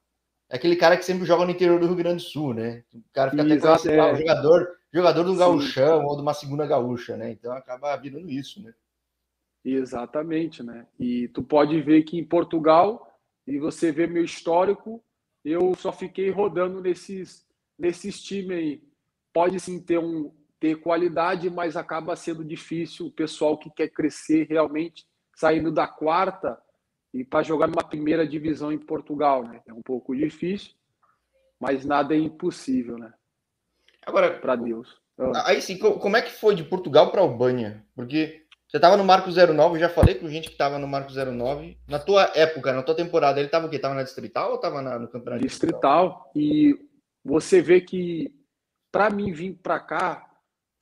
é 0.50 0.56
aquele 0.56 0.76
cara 0.76 0.96
que 0.96 1.04
sempre 1.04 1.26
joga 1.26 1.44
no 1.44 1.50
interior 1.50 1.78
do 1.78 1.86
Rio 1.86 1.96
Grande 1.96 2.24
do 2.24 2.28
Sul, 2.28 2.54
né? 2.54 2.82
O 2.92 3.02
cara 3.12 3.30
fica 3.30 3.42
até 3.42 3.58
conhecido, 3.58 3.92
é. 3.92 4.16
jogador, 4.16 4.68
jogador 4.92 5.24
do 5.24 5.36
gauchão 5.36 6.04
ou 6.04 6.16
de 6.16 6.22
uma 6.22 6.34
segunda 6.34 6.66
gaúcha, 6.66 7.16
né? 7.16 7.30
Então 7.30 7.52
acaba 7.52 7.94
virando 7.96 8.30
isso, 8.30 8.62
né? 8.62 8.72
Exatamente, 9.64 10.62
né? 10.62 10.86
E 10.98 11.28
tu 11.28 11.42
pode 11.42 11.80
ver 11.80 12.02
que 12.02 12.18
em 12.18 12.24
Portugal, 12.24 13.18
e 13.46 13.58
você 13.58 13.90
vê 13.92 14.06
meu 14.06 14.24
histórico, 14.24 15.02
eu 15.44 15.74
só 15.74 15.92
fiquei 15.92 16.30
rodando 16.30 16.80
nesses, 16.80 17.46
nesses 17.78 18.20
times 18.22 18.56
aí. 18.56 18.82
Pode 19.32 19.60
sim 19.60 19.80
ter, 19.80 19.98
um, 19.98 20.32
ter 20.58 20.76
qualidade, 20.76 21.50
mas 21.50 21.76
acaba 21.76 22.16
sendo 22.16 22.44
difícil 22.44 23.06
o 23.06 23.12
pessoal 23.12 23.58
que 23.58 23.70
quer 23.70 23.88
crescer 23.88 24.46
realmente, 24.48 25.06
saindo 25.34 25.70
da 25.70 25.86
quarta 25.86 26.60
e 27.12 27.24
para 27.24 27.42
jogar 27.42 27.66
numa 27.66 27.86
primeira 27.86 28.26
divisão 28.26 28.72
em 28.72 28.78
Portugal, 28.78 29.44
né? 29.44 29.60
É 29.66 29.72
um 29.72 29.82
pouco 29.82 30.14
difícil, 30.14 30.72
mas 31.58 31.84
nada 31.84 32.14
é 32.14 32.18
impossível, 32.18 32.98
né? 32.98 33.12
Agora, 34.06 34.38
para 34.38 34.56
Deus. 34.56 35.00
Aí 35.44 35.60
sim, 35.60 35.78
como 35.78 36.16
é 36.16 36.22
que 36.22 36.30
foi 36.30 36.54
de 36.54 36.64
Portugal 36.64 37.10
para 37.10 37.20
Albânia? 37.20 37.84
Porque 37.94 38.46
você 38.68 38.76
estava 38.76 38.98
no 38.98 39.04
Marco 39.04 39.30
09, 39.30 39.76
eu 39.76 39.80
já 39.80 39.88
falei 39.88 40.14
com 40.14 40.28
gente 40.28 40.48
que 40.48 40.52
estava 40.52 40.78
no 40.78 40.86
Marco 40.86 41.10
09. 41.10 41.78
Na 41.88 41.98
tua 41.98 42.30
época, 42.34 42.70
na 42.70 42.82
tua 42.82 42.94
temporada, 42.94 43.40
ele 43.40 43.48
estava 43.48 43.66
o 43.66 43.70
quê? 43.70 43.78
Tava 43.78 43.94
na 43.94 44.02
Distrital 44.02 44.50
ou 44.50 44.56
estava 44.56 44.82
no 44.82 45.08
Campeonato 45.08 45.42
Distrital? 45.42 46.08
Distrital. 46.08 46.32
E 46.36 46.78
você 47.24 47.62
vê 47.62 47.80
que 47.80 48.30
para 48.92 49.08
mim 49.08 49.32
vir 49.32 49.54
para 49.54 49.80
cá 49.80 50.30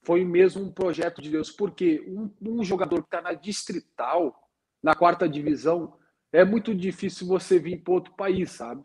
foi 0.02 0.24
mesmo 0.24 0.64
um 0.64 0.72
projeto 0.72 1.22
de 1.22 1.30
Deus, 1.30 1.52
porque 1.52 2.00
um, 2.08 2.28
um 2.42 2.64
jogador 2.64 3.02
que 3.02 3.06
está 3.06 3.20
na 3.20 3.34
Distrital, 3.34 4.34
na 4.82 4.94
quarta 4.96 5.28
divisão, 5.28 5.96
é 6.32 6.44
muito 6.44 6.74
difícil 6.74 7.28
você 7.28 7.56
vir 7.56 7.84
para 7.84 7.94
outro 7.94 8.14
país, 8.14 8.50
sabe? 8.50 8.84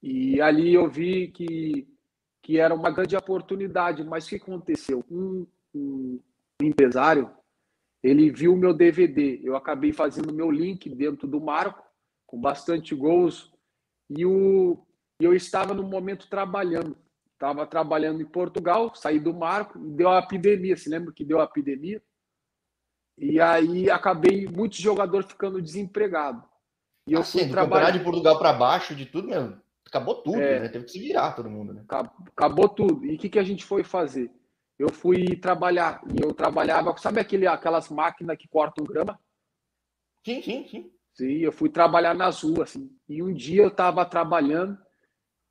E 0.00 0.40
ali 0.40 0.74
eu 0.74 0.88
vi 0.88 1.28
que, 1.28 1.88
que 2.40 2.58
era 2.58 2.72
uma 2.72 2.90
grande 2.92 3.16
oportunidade, 3.16 4.04
mas 4.04 4.26
o 4.26 4.28
que 4.28 4.36
aconteceu? 4.36 5.04
Um, 5.10 5.44
um 5.74 6.20
empresário, 6.60 7.30
ele 8.02 8.30
viu 8.30 8.54
o 8.54 8.56
meu 8.56 8.72
DVD, 8.72 9.40
eu 9.42 9.56
acabei 9.56 9.92
fazendo 9.92 10.32
meu 10.32 10.50
link 10.50 10.88
dentro 10.88 11.28
do 11.28 11.40
marco, 11.40 11.82
com 12.26 12.40
bastante 12.40 12.94
gols, 12.94 13.52
e 14.08 14.24
o, 14.24 14.86
eu 15.20 15.34
estava 15.34 15.74
no 15.74 15.82
momento 15.82 16.28
trabalhando. 16.28 16.96
Estava 17.32 17.66
trabalhando 17.66 18.20
em 18.20 18.26
Portugal, 18.26 18.94
saí 18.94 19.18
do 19.18 19.32
marco, 19.32 19.78
deu 19.78 20.10
a 20.10 20.18
epidemia, 20.18 20.76
se 20.76 20.90
lembra 20.90 21.12
que 21.12 21.24
deu 21.24 21.40
a 21.40 21.44
epidemia? 21.44 22.02
E 23.16 23.40
aí 23.40 23.90
acabei 23.90 24.46
muitos 24.46 24.78
jogadores 24.78 25.26
ficando 25.26 25.60
desempregados. 25.60 26.42
E 27.06 27.12
eu 27.12 27.20
assim, 27.20 27.40
fui 27.40 27.48
trabalhar 27.48 27.90
de 27.90 28.00
Portugal 28.00 28.38
para 28.38 28.52
baixo, 28.52 28.94
de 28.94 29.06
tudo 29.06 29.28
mesmo. 29.28 29.60
Acabou 29.86 30.22
tudo, 30.22 30.40
é, 30.40 30.60
né? 30.60 30.68
Teve 30.68 30.84
que 30.84 30.92
se 30.92 30.98
virar 30.98 31.32
todo 31.32 31.50
mundo, 31.50 31.72
né? 31.72 31.84
Acabou 32.36 32.68
tudo. 32.68 33.04
E 33.04 33.14
o 33.14 33.18
que, 33.18 33.28
que 33.28 33.38
a 33.38 33.42
gente 33.42 33.64
foi 33.64 33.82
fazer? 33.82 34.30
Eu 34.80 34.90
fui 34.90 35.36
trabalhar. 35.36 36.00
E 36.06 36.24
eu 36.24 36.32
trabalhava, 36.32 36.96
sabe 36.96 37.20
aquele, 37.20 37.46
aquelas 37.46 37.90
máquinas 37.90 38.38
que 38.38 38.48
cortam 38.48 38.82
grama? 38.82 39.20
Sim, 40.24 40.40
sim, 40.40 40.66
sim. 40.68 40.90
Sim, 41.12 41.34
eu 41.40 41.52
fui 41.52 41.68
trabalhar 41.68 42.14
nas 42.14 42.42
ruas, 42.42 42.70
assim. 42.70 42.90
E 43.06 43.22
um 43.22 43.30
dia 43.30 43.62
eu 43.62 43.68
estava 43.68 44.06
trabalhando 44.06 44.78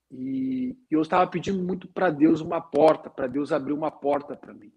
e 0.09 0.75
eu 0.89 0.99
estava 1.03 1.29
pedindo 1.29 1.61
muito 1.61 1.87
para 1.87 2.09
Deus 2.09 2.41
uma 2.41 2.59
porta, 2.59 3.07
para 3.07 3.27
Deus 3.27 3.51
abrir 3.51 3.73
uma 3.73 3.91
porta 3.91 4.35
para 4.35 4.51
mim. 4.51 4.73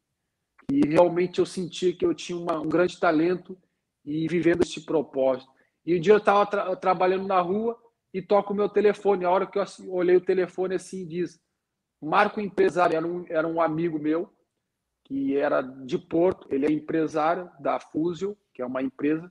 E 0.70 0.86
realmente 0.86 1.38
eu 1.38 1.46
sentia 1.46 1.96
que 1.96 2.04
eu 2.04 2.14
tinha 2.14 2.36
uma, 2.36 2.60
um 2.60 2.68
grande 2.68 3.00
talento 3.00 3.58
e 4.04 4.28
vivendo 4.28 4.64
esse 4.64 4.84
propósito. 4.84 5.50
E 5.86 5.96
um 5.96 6.00
dia 6.00 6.12
eu 6.12 6.18
estava 6.18 6.44
tra 6.44 6.76
trabalhando 6.76 7.26
na 7.26 7.40
rua 7.40 7.80
e 8.12 8.20
toco 8.20 8.52
o 8.52 8.56
meu 8.56 8.68
telefone. 8.68 9.24
A 9.24 9.30
hora 9.30 9.46
que 9.46 9.58
eu 9.58 9.64
olhei 9.88 10.14
o 10.14 10.20
telefone 10.20 10.74
assim, 10.74 11.06
diz: 11.06 11.40
Marco 12.02 12.38
Empresário, 12.38 12.96
era 12.98 13.06
um, 13.06 13.24
era 13.30 13.48
um 13.48 13.58
amigo 13.58 13.98
meu, 13.98 14.30
que 15.12 15.36
era 15.36 15.60
de 15.60 15.98
Porto, 15.98 16.46
ele 16.50 16.64
é 16.64 16.72
empresário 16.72 17.50
da 17.60 17.78
Fusio, 17.78 18.34
que 18.54 18.62
é 18.62 18.66
uma 18.66 18.82
empresa, 18.82 19.30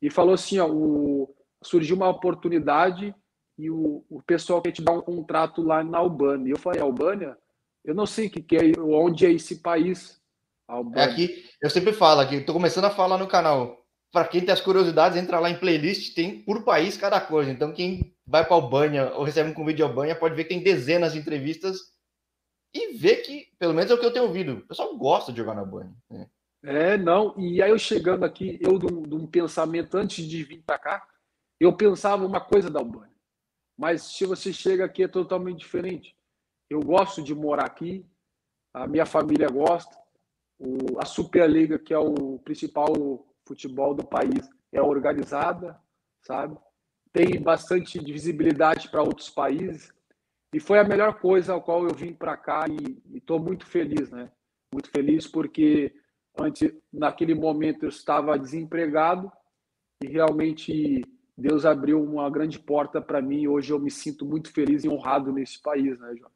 e 0.00 0.08
falou 0.08 0.32
assim: 0.32 0.60
ó, 0.60 0.70
o, 0.70 1.34
surgiu 1.60 1.96
uma 1.96 2.08
oportunidade 2.08 3.12
e 3.58 3.68
o, 3.68 4.04
o 4.08 4.22
pessoal 4.22 4.62
quer 4.62 4.70
te 4.70 4.80
dar 4.80 4.92
um 4.92 5.00
contrato 5.00 5.60
lá 5.60 5.82
na 5.82 5.98
Albânia. 5.98 6.48
E 6.48 6.52
eu 6.52 6.58
falei: 6.58 6.80
Albânia? 6.80 7.36
Eu 7.84 7.96
não 7.96 8.06
sei 8.06 8.28
que, 8.30 8.40
que 8.40 8.56
é, 8.56 8.80
onde 8.80 9.26
é 9.26 9.32
esse 9.32 9.56
país. 9.56 10.20
É 10.94 11.02
aqui, 11.02 11.44
eu 11.60 11.70
sempre 11.70 11.92
falo 11.92 12.20
aqui, 12.20 12.36
estou 12.36 12.54
começando 12.54 12.84
a 12.84 12.90
falar 12.90 13.18
no 13.18 13.26
canal. 13.26 13.84
Para 14.12 14.28
quem 14.28 14.42
tem 14.42 14.52
as 14.52 14.60
curiosidades, 14.60 15.18
entra 15.18 15.40
lá 15.40 15.50
em 15.50 15.58
playlist, 15.58 16.14
tem 16.14 16.42
por 16.44 16.62
país 16.62 16.96
cada 16.96 17.20
coisa. 17.20 17.50
Então, 17.50 17.72
quem 17.72 18.14
vai 18.24 18.44
para 18.44 18.54
Albânia 18.54 19.12
ou 19.14 19.24
recebe 19.24 19.50
um 19.50 19.54
convite 19.54 19.78
de 19.78 19.82
Albânia 19.82 20.14
pode 20.14 20.36
ver 20.36 20.44
que 20.44 20.50
tem 20.50 20.62
dezenas 20.62 21.14
de 21.14 21.18
entrevistas 21.18 21.97
e 22.72 22.94
ver 22.94 23.22
que, 23.22 23.48
pelo 23.58 23.74
menos 23.74 23.90
é 23.90 23.94
o 23.94 23.98
que 23.98 24.06
eu 24.06 24.12
tenho 24.12 24.26
ouvido, 24.26 24.54
o 24.54 24.66
pessoal 24.66 24.96
gosta 24.96 25.32
de 25.32 25.38
jogar 25.38 25.54
na 25.54 25.60
Albânia. 25.60 25.94
Né? 26.10 26.28
É, 26.62 26.96
não. 26.96 27.34
E 27.38 27.62
aí 27.62 27.70
eu 27.70 27.78
chegando 27.78 28.24
aqui, 28.24 28.58
eu 28.60 28.78
de 28.78 28.86
um, 28.86 29.02
de 29.02 29.14
um 29.14 29.26
pensamento 29.26 29.96
antes 29.96 30.24
de 30.24 30.42
vir 30.44 30.62
para 30.62 30.78
cá, 30.78 31.08
eu 31.60 31.76
pensava 31.76 32.24
uma 32.24 32.40
coisa 32.40 32.70
da 32.70 32.80
Albânia. 32.80 33.16
Mas 33.76 34.02
se 34.02 34.26
você 34.26 34.52
chega 34.52 34.84
aqui 34.84 35.04
é 35.04 35.08
totalmente 35.08 35.58
diferente. 35.58 36.16
Eu 36.68 36.80
gosto 36.80 37.22
de 37.22 37.34
morar 37.34 37.64
aqui, 37.64 38.04
a 38.74 38.86
minha 38.86 39.06
família 39.06 39.48
gosta, 39.48 39.96
o, 40.58 40.98
a 41.00 41.04
Superliga, 41.04 41.78
que 41.78 41.94
é 41.94 41.98
o 41.98 42.38
principal 42.40 42.92
futebol 43.46 43.94
do 43.94 44.04
país, 44.04 44.50
é 44.72 44.82
organizada, 44.82 45.80
sabe? 46.20 46.58
Tem 47.12 47.40
bastante 47.40 47.98
visibilidade 48.00 48.90
para 48.90 49.02
outros 49.02 49.30
países. 49.30 49.92
E 50.54 50.60
foi 50.60 50.78
a 50.78 50.84
melhor 50.84 51.20
coisa 51.20 51.52
ao 51.52 51.62
qual 51.62 51.84
eu 51.84 51.94
vim 51.94 52.12
para 52.12 52.36
cá 52.36 52.64
e 52.68 53.16
estou 53.16 53.38
muito 53.38 53.66
feliz, 53.66 54.10
né? 54.10 54.30
Muito 54.72 54.90
feliz 54.90 55.26
porque 55.26 55.92
antes, 56.38 56.72
naquele 56.92 57.34
momento 57.34 57.84
eu 57.84 57.88
estava 57.88 58.38
desempregado 58.38 59.30
e 60.02 60.06
realmente 60.06 61.04
Deus 61.36 61.66
abriu 61.66 62.02
uma 62.02 62.30
grande 62.30 62.58
porta 62.58 63.00
para 63.00 63.20
mim. 63.20 63.46
Hoje 63.46 63.72
eu 63.72 63.78
me 63.78 63.90
sinto 63.90 64.24
muito 64.24 64.52
feliz 64.52 64.84
e 64.84 64.88
honrado 64.88 65.32
nesse 65.32 65.60
país, 65.60 65.98
né, 65.98 66.14
João? 66.16 66.30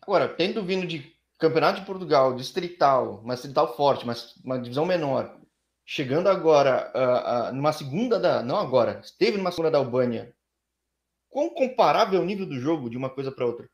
Agora, 0.00 0.28
tendo 0.28 0.64
vindo 0.64 0.86
de 0.86 1.14
Campeonato 1.38 1.80
de 1.80 1.86
Portugal, 1.86 2.34
distrital, 2.34 3.20
uma 3.24 3.34
distrital 3.34 3.76
forte, 3.76 4.06
mas 4.06 4.36
uma 4.44 4.60
divisão 4.60 4.86
menor, 4.86 5.36
chegando 5.84 6.28
agora 6.28 6.92
uh, 6.94 7.50
uh, 7.50 7.54
numa 7.54 7.72
segunda 7.72 8.18
da. 8.18 8.42
Não 8.42 8.56
agora, 8.56 9.00
esteve 9.02 9.38
numa 9.38 9.50
segunda 9.50 9.70
da 9.70 9.78
Albânia. 9.78 10.32
Quão 11.32 11.48
comparável 11.48 12.20
é 12.20 12.22
o 12.22 12.26
nível 12.26 12.44
do 12.44 12.60
jogo 12.60 12.90
de 12.90 12.98
uma 12.98 13.08
coisa 13.08 13.32
para 13.32 13.46
outra? 13.46 13.66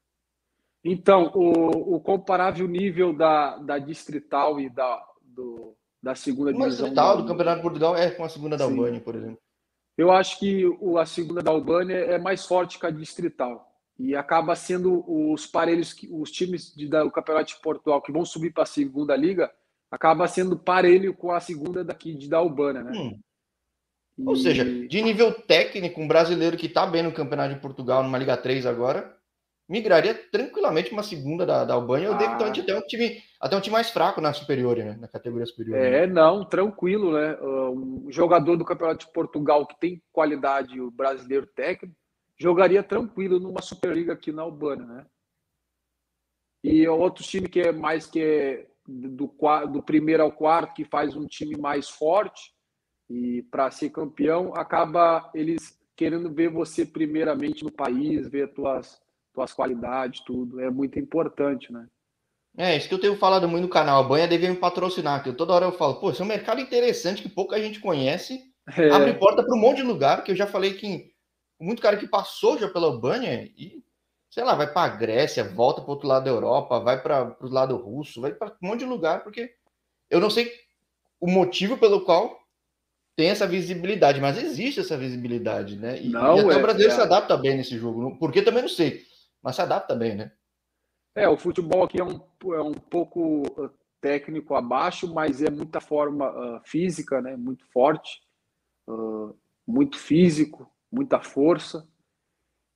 Então, 0.85 1.33
o, 1.35 1.97
o, 1.97 2.00
comparável 2.00 2.69
nível 2.69 3.12
da, 3.12 3.57
da 3.59 3.81
distrital 3.81 4.61
e 4.61 4.71
da, 4.71 5.05
do, 5.21 5.77
da 6.00 6.15
segunda 6.15 6.53
uma 6.53 6.67
divisão. 6.67 6.87
distrital 6.87 7.17
do 7.17 7.27
Campeonato 7.27 7.57
de 7.57 7.62
Portugal 7.62 7.97
é 7.97 8.12
com 8.12 8.23
a 8.23 8.29
segunda 8.29 8.57
da 8.57 8.62
Albânia, 8.62 9.00
por 9.00 9.17
exemplo. 9.17 9.41
Eu 9.97 10.12
acho 10.12 10.38
que 10.38 10.65
o, 10.81 10.99
a 10.99 11.05
segunda 11.05 11.43
da 11.43 11.50
Albânia 11.50 11.97
é 11.97 12.17
mais 12.17 12.47
forte 12.47 12.79
que 12.79 12.87
a 12.87 12.91
distrital 12.91 13.69
e 13.99 14.15
acaba 14.15 14.55
sendo 14.55 15.05
os 15.09 15.45
parelhos, 15.45 15.97
os 16.12 16.31
times 16.31 16.73
de, 16.73 16.87
do 16.87 17.11
Campeonato 17.11 17.53
de 17.53 17.61
Portugal 17.61 18.00
que 18.00 18.12
vão 18.12 18.25
subir 18.25 18.53
para 18.53 18.62
a 18.62 18.67
segunda 18.67 19.17
liga, 19.17 19.53
acaba 19.91 20.29
sendo 20.29 20.57
parelho 20.57 21.12
com 21.12 21.33
a 21.33 21.41
segunda 21.41 21.83
daqui 21.83 22.15
de 22.15 22.29
da 22.29 22.41
Urbana, 22.41 22.85
né? 22.85 22.93
Hum. 22.97 23.19
E... 24.19 24.29
Ou 24.29 24.35
seja, 24.35 24.65
de 24.65 25.01
nível 25.01 25.33
técnico, 25.33 26.01
um 26.01 26.09
brasileiro 26.09 26.57
que 26.57 26.67
está 26.67 26.85
bem 26.85 27.03
no 27.03 27.13
Campeonato 27.13 27.55
de 27.55 27.61
Portugal, 27.61 28.03
numa 28.03 28.19
Liga 28.19 28.37
3 28.37 28.67
agora, 28.67 29.17
migraria 29.69 30.15
tranquilamente 30.15 30.91
uma 30.91 31.05
segunda 31.05 31.47
da, 31.47 31.65
da 31.65 31.75
Albânia. 31.75 32.07
Eu 32.07 32.15
ah. 32.15 32.17
devo 32.17 32.53
ter 32.53 32.61
até 32.63 32.77
um 32.77 32.81
time, 32.83 33.23
até 33.41 33.57
um 33.57 33.61
time 33.61 33.75
mais 33.75 33.91
fraco 33.91 34.21
na 34.21 34.33
superior, 34.33 34.77
né? 34.79 34.97
Na 34.99 35.07
categoria 35.07 35.47
superior. 35.47 35.79
É, 35.79 36.07
né? 36.07 36.13
não, 36.13 36.45
tranquilo, 36.45 37.13
né? 37.13 37.39
Um 37.41 38.11
jogador 38.11 38.57
do 38.57 38.65
Campeonato 38.65 39.07
de 39.07 39.13
Portugal 39.13 39.65
que 39.67 39.79
tem 39.79 40.03
qualidade, 40.11 40.81
o 40.81 40.91
brasileiro 40.91 41.47
técnico, 41.47 41.97
jogaria 42.37 42.83
tranquilo 42.83 43.39
numa 43.39 43.63
Superliga 43.63 44.15
aqui 44.15 44.33
na 44.33 44.43
Albânia, 44.43 44.85
né? 44.85 45.07
E 46.65 46.89
outro 46.89 47.23
time 47.23 47.49
que 47.49 47.61
é 47.61 47.71
mais 47.71 48.05
que 48.05 48.21
é 48.21 48.67
do, 48.89 49.33
do 49.71 49.83
primeiro 49.83 50.25
ao 50.25 50.33
quarto, 50.33 50.75
que 50.75 50.85
faz 50.85 51.15
um 51.15 51.25
time 51.25 51.57
mais 51.57 51.89
forte 51.89 52.53
e 53.09 53.43
para 53.50 53.71
ser 53.71 53.91
campeão, 53.91 54.55
acaba 54.55 55.31
eles 55.35 55.79
querendo 55.97 56.31
ver 56.31 56.49
você 56.49 56.87
primeiramente 56.87 57.65
no 57.65 57.73
país, 57.73 58.29
ver 58.29 58.53
tuas 58.53 59.00
tuas 59.35 59.53
qualidades, 59.53 60.21
tudo. 60.21 60.61
É 60.61 60.69
muito 60.69 60.99
importante, 60.99 61.73
né? 61.73 61.87
É, 62.57 62.77
isso 62.77 62.88
que 62.88 62.95
eu 62.95 63.00
tenho 63.00 63.17
falado 63.17 63.49
muito 63.49 63.62
no 63.62 63.69
canal. 63.69 64.03
A 64.03 64.09
Banha 64.09 64.27
devia 64.27 64.50
me 64.50 64.57
patrocinar, 64.57 65.23
que 65.23 65.33
toda 65.33 65.53
hora 65.53 65.67
eu 65.67 65.73
falo, 65.73 66.00
pô, 66.00 66.11
esse 66.11 66.21
é 66.21 66.25
um 66.25 66.29
mercado 66.29 66.61
interessante 66.61 67.23
que 67.23 67.29
pouca 67.29 67.61
gente 67.61 67.79
conhece. 67.79 68.43
É. 68.77 68.91
Abre 68.91 69.15
porta 69.15 69.45
para 69.45 69.55
um 69.55 69.61
monte 69.61 69.77
de 69.77 69.85
lugar, 69.85 70.25
que 70.25 70.33
eu 70.33 70.37
já 70.37 70.47
falei 70.47 70.75
que 70.75 71.12
muito 71.61 71.81
cara 71.81 71.97
que 71.97 72.09
passou 72.09 72.59
já 72.59 72.69
pela 72.69 72.87
Albânia 72.87 73.45
e, 73.57 73.83
sei 74.29 74.43
lá, 74.43 74.55
vai 74.55 74.73
para 74.73 74.93
a 74.93 74.97
Grécia, 74.97 75.45
volta 75.45 75.81
para 75.81 75.91
outro 75.91 76.09
lado 76.09 76.25
da 76.25 76.31
Europa, 76.31 76.81
vai 76.81 77.00
para 77.00 77.37
o 77.41 77.49
lado 77.49 77.77
russo, 77.77 78.21
vai 78.21 78.33
para 78.33 78.49
um 78.61 78.69
monte 78.69 78.81
de 78.81 78.87
lugar, 78.87 79.23
porque 79.23 79.55
eu 80.11 80.21
não 80.21 80.31
sei 80.31 80.53
o 81.21 81.29
motivo 81.29 81.79
pelo 81.79 82.05
qual 82.05 82.38
tem 83.19 83.31
essa 83.31 83.49
visibilidade, 83.49 84.21
mas 84.21 84.41
existe 84.41 84.79
essa 84.79 84.97
visibilidade, 84.97 85.77
né? 85.77 86.01
E, 86.01 86.09
não, 86.09 86.37
e 86.37 86.41
até 86.41 86.55
é, 86.55 86.57
o 86.57 86.63
brasileiro 86.63 86.93
é... 86.93 86.95
se 86.95 87.01
adapta 87.01 87.37
bem 87.37 87.57
nesse 87.57 87.77
jogo, 87.77 88.17
porque 88.17 88.43
também 88.43 88.63
não 88.63 88.69
sei, 88.69 89.03
mas 89.43 89.57
se 89.57 89.61
adapta 89.61 89.93
bem, 89.97 90.15
né? 90.15 90.31
É, 91.17 91.29
o 91.29 91.37
futebol 91.37 91.83
aqui 91.83 92.01
é 92.01 92.05
um, 92.05 92.21
é 92.55 92.63
um 92.63 92.75
pouco 92.75 93.43
uh, 93.61 93.71
técnico 94.01 94.55
abaixo, 94.55 95.13
mas 95.13 95.43
é 95.43 95.51
muita 95.51 95.81
forma 95.81 96.31
uh, 96.31 96.61
física, 96.65 97.21
né? 97.21 97.37
Muito 97.37 97.67
forte, 97.73 98.21
uh, 98.89 99.37
muito 99.67 99.99
físico, 99.99 100.73
muita 100.89 101.21
força. 101.21 101.89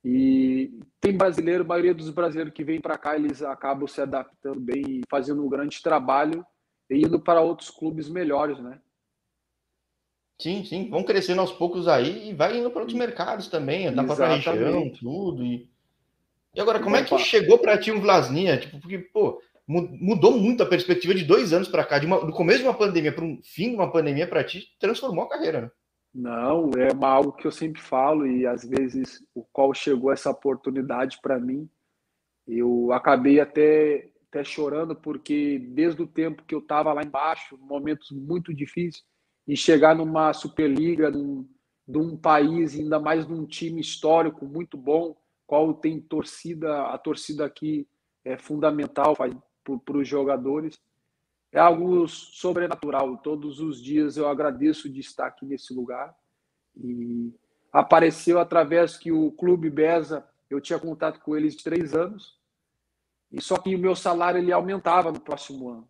E 0.03 0.77
tem 0.99 1.15
brasileiro, 1.15 1.63
a 1.63 1.67
maioria 1.67 1.93
dos 1.93 2.09
brasileiros 2.09 2.53
que 2.53 2.65
vêm 2.65 2.81
para 2.81 2.97
cá, 2.97 3.15
eles 3.15 3.41
acabam 3.41 3.87
se 3.87 4.01
adaptando 4.01 4.59
bem 4.59 4.83
e 4.85 5.01
fazendo 5.09 5.41
um 5.41 5.47
grande 5.47 5.81
trabalho 5.81 6.45
e 6.89 6.97
indo 6.97 7.17
para 7.17 7.39
outros 7.39 7.69
clubes 7.69 8.09
melhores, 8.09 8.59
né? 8.59 8.81
Sim, 10.39 10.65
sim, 10.65 10.89
vão 10.89 11.03
crescendo 11.03 11.41
aos 11.41 11.51
poucos 11.51 11.87
aí 11.87 12.29
e 12.29 12.33
vai 12.33 12.57
indo 12.57 12.69
para 12.69 12.81
outros 12.81 12.97
mercados 12.97 13.47
também, 13.47 13.89
na 13.91 14.03
própria 14.03 14.35
região, 14.35 14.89
tudo. 14.89 15.43
E, 15.43 15.69
e 16.55 16.59
agora, 16.59 16.79
como 16.79 16.95
é 16.95 17.03
que 17.03 17.17
chegou 17.19 17.57
para 17.57 17.77
ti 17.77 17.91
um 17.91 18.01
Vlasnia? 18.01 18.57
Tipo, 18.57 18.79
porque, 18.79 18.99
pô, 18.99 19.41
mudou 19.67 20.37
muito 20.37 20.61
a 20.61 20.65
perspectiva 20.65 21.13
de 21.13 21.23
dois 21.23 21.53
anos 21.53 21.67
para 21.67 21.85
cá, 21.85 21.99
de 21.99 22.05
uma, 22.05 22.25
do 22.25 22.33
começo 22.33 22.59
de 22.59 22.65
uma 22.65 22.73
pandemia 22.73 23.13
para 23.13 23.23
um 23.23 23.39
fim 23.43 23.69
de 23.69 23.75
uma 23.75 23.91
pandemia 23.91 24.27
para 24.27 24.43
ti, 24.43 24.67
transformou 24.79 25.23
a 25.25 25.29
carreira, 25.29 25.61
né? 25.61 25.71
Não, 26.13 26.69
é 26.77 26.89
algo 27.05 27.31
que 27.31 27.47
eu 27.47 27.51
sempre 27.51 27.81
falo 27.81 28.27
e 28.27 28.45
às 28.45 28.63
vezes 28.63 29.25
o 29.33 29.43
qual 29.51 29.73
chegou 29.73 30.11
essa 30.11 30.29
oportunidade 30.29 31.17
para 31.21 31.39
mim, 31.39 31.67
eu 32.47 32.91
acabei 32.91 33.39
até, 33.39 34.09
até 34.29 34.43
chorando 34.43 34.95
porque 34.95 35.57
desde 35.57 36.03
o 36.03 36.07
tempo 36.07 36.43
que 36.43 36.53
eu 36.53 36.59
estava 36.59 36.93
lá 36.93 37.01
embaixo, 37.01 37.57
momentos 37.57 38.11
muito 38.11 38.53
difíceis, 38.53 39.03
e 39.47 39.55
chegar 39.55 39.95
numa 39.95 40.33
Superliga, 40.33 41.11
num, 41.11 41.47
de 41.87 41.97
um 41.97 42.15
país, 42.15 42.75
ainda 42.75 42.99
mais 42.99 43.27
num 43.27 43.45
time 43.45 43.81
histórico 43.81 44.45
muito 44.45 44.77
bom, 44.77 45.15
qual 45.45 45.73
tem 45.73 45.99
torcida, 45.99 46.83
a 46.87 46.97
torcida 46.97 47.45
aqui 47.45 47.87
é 48.23 48.37
fundamental 48.37 49.15
para 49.15 49.97
os 49.97 50.07
jogadores. 50.07 50.79
É 51.51 51.59
algo 51.59 52.07
sobrenatural. 52.07 53.17
Todos 53.17 53.59
os 53.59 53.81
dias 53.81 54.17
eu 54.17 54.27
agradeço 54.27 54.89
de 54.89 54.99
estar 54.99 55.27
aqui 55.27 55.45
nesse 55.45 55.73
lugar. 55.73 56.15
E 56.75 57.31
apareceu 57.71 58.39
através 58.39 58.97
que 58.97 59.11
o 59.11 59.31
Clube 59.31 59.69
Beza, 59.69 60.27
eu 60.49 60.61
tinha 60.61 60.79
contato 60.79 61.19
com 61.19 61.35
eles 61.35 61.55
de 61.55 61.63
três 61.63 61.93
anos, 61.93 62.39
e 63.31 63.41
só 63.41 63.57
que 63.57 63.75
o 63.75 63.79
meu 63.79 63.95
salário 63.95 64.39
ele 64.39 64.51
aumentava 64.51 65.11
no 65.11 65.19
próximo 65.19 65.69
ano. 65.69 65.89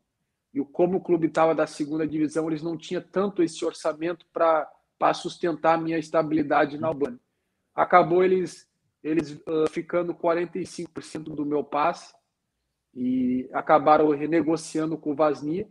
E 0.53 0.63
como 0.63 0.97
o 0.97 1.01
clube 1.01 1.27
estava 1.27 1.55
da 1.55 1.65
segunda 1.65 2.07
divisão, 2.07 2.47
eles 2.47 2.61
não 2.61 2.77
tinham 2.77 3.01
tanto 3.01 3.41
esse 3.41 3.65
orçamento 3.65 4.25
para 4.31 5.13
sustentar 5.13 5.75
a 5.75 5.81
minha 5.81 5.97
estabilidade 5.97 6.77
na 6.77 6.87
Albânia. 6.87 7.19
Acabou 7.73 8.23
eles, 8.23 8.69
eles 9.03 9.31
uh, 9.31 9.67
ficando 9.71 10.13
45% 10.13 11.23
do 11.23 11.45
meu 11.45 11.63
passe 11.63 12.13
e 12.93 13.49
acabaram 13.51 14.09
renegociando 14.09 14.95
com 14.95 15.13
o 15.13 15.15
Vasnia, 15.15 15.67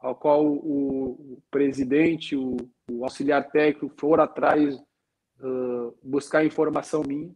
ao 0.00 0.16
qual 0.16 0.44
o, 0.44 1.34
o 1.34 1.42
presidente, 1.48 2.34
o, 2.34 2.56
o, 2.90 3.04
auxiliar 3.04 3.48
técnico 3.50 3.94
foram 3.96 4.24
atrás 4.24 4.74
uh, 4.74 5.96
buscar 6.02 6.44
informação 6.44 7.02
minha 7.06 7.32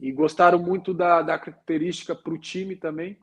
e 0.00 0.12
gostaram 0.12 0.60
muito 0.60 0.94
da, 0.94 1.22
da 1.22 1.38
característica 1.38 2.14
para 2.14 2.32
o 2.32 2.38
time 2.38 2.76
também 2.76 3.18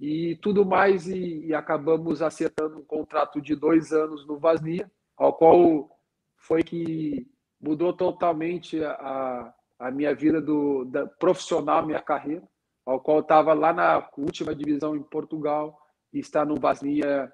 e 0.00 0.36
tudo 0.36 0.64
mais 0.64 1.08
e, 1.08 1.46
e, 1.46 1.54
acabamos 1.54 2.22
acertando 2.22 2.78
um 2.78 2.84
contrato 2.84 3.40
de 3.40 3.56
dois 3.56 3.92
anos 3.92 4.26
no 4.26 4.38
Vasnia, 4.38 4.90
ao 5.16 5.32
qual 5.32 5.90
foi 6.36 6.62
que 6.62 7.26
mudou 7.60 7.92
totalmente 7.92 8.82
a, 8.84 9.52
a 9.78 9.90
minha 9.90 10.14
vida 10.14 10.40
do 10.40 10.84
da, 10.84 11.06
profissional, 11.06 11.84
minha 11.84 12.00
carreira, 12.00 12.46
ao 12.86 13.00
qual 13.00 13.20
estava 13.20 13.52
lá 13.52 13.72
na 13.72 14.08
última 14.16 14.54
divisão 14.54 14.96
em 14.96 15.02
Portugal 15.02 15.78
e 16.12 16.20
está 16.20 16.44
no 16.44 16.54
Vasnia 16.56 17.30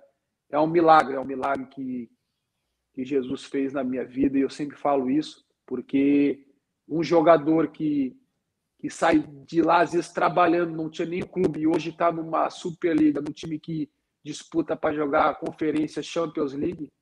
é 0.51 0.59
um 0.59 0.67
milagre, 0.67 1.15
é 1.15 1.21
um 1.21 1.25
milagre 1.25 1.67
que, 1.67 2.11
que 2.93 3.05
Jesus 3.05 3.45
fez 3.45 3.73
na 3.73 3.85
minha 3.85 4.05
vida 4.05 4.39
e 4.39 4.43
eu 4.43 4.51
sempre 4.51 4.77
falo 4.77 5.11
isso 5.11 5.45
porque 5.67 6.47
um 6.89 7.03
jogador 7.03 7.69
que 7.69 8.17
que 8.85 8.91
sai 8.91 9.25
de 9.47 9.63
lá, 9.63 9.81
às 9.81 9.93
vezes, 9.93 10.13
trabalhando, 10.13 10.77
não 10.77 10.91
tinha 10.91 11.09
nem 11.09 11.23
clube, 11.23 11.61
e 11.61 11.67
hoje 11.67 11.89
está 11.89 12.13
numa 12.13 12.51
Superliga, 12.51 13.19
num 13.19 13.33
time 13.33 13.59
que 13.59 13.89
disputa 14.23 14.77
para 14.77 14.95
jogar 14.95 15.31
a 15.31 15.35
Conferência 15.35 16.03
Champions 16.03 16.53
League, 16.53 16.93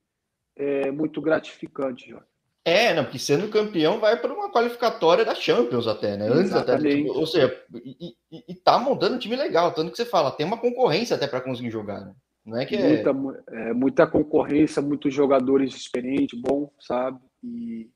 é 0.57 0.93
muito 0.93 1.21
gratificante, 1.21 2.09
Jorge. 2.09 2.25
É, 2.65 2.95
não, 2.95 3.03
porque 3.03 3.19
sendo 3.19 3.49
campeão 3.49 3.99
vai 3.99 4.17
para 4.17 4.33
uma 4.33 4.53
qualificatória 4.53 5.25
da 5.25 5.35
Champions 5.35 5.89
até, 5.89 6.17
né? 6.17 6.29
Antes 6.29 6.53
até. 6.53 6.75
Ou 7.09 7.27
seja, 7.27 7.53
e, 7.75 8.15
e, 8.31 8.45
e, 8.49 8.55
tá 8.55 8.79
montando 8.79 9.17
um 9.17 9.19
time 9.19 9.35
legal, 9.35 9.75
tanto 9.75 9.91
que 9.91 9.97
você 9.97 10.07
fala, 10.07 10.31
tem 10.31 10.47
uma 10.47 10.59
concorrência 10.59 11.17
até 11.17 11.27
para 11.27 11.41
conseguir 11.41 11.73
jogar, 11.73 12.01
né? 12.01 12.15
Não 12.47 12.61
é 12.61 12.65
que 12.65 12.77
é... 12.77 13.13
Muita, 13.13 13.43
é, 13.51 13.73
muita 13.73 14.07
concorrência, 14.07 14.81
muitos 14.81 15.13
jogadores 15.13 15.75
experientes, 15.75 16.41
bom, 16.41 16.71
sabe? 16.79 17.19
E, 17.43 17.91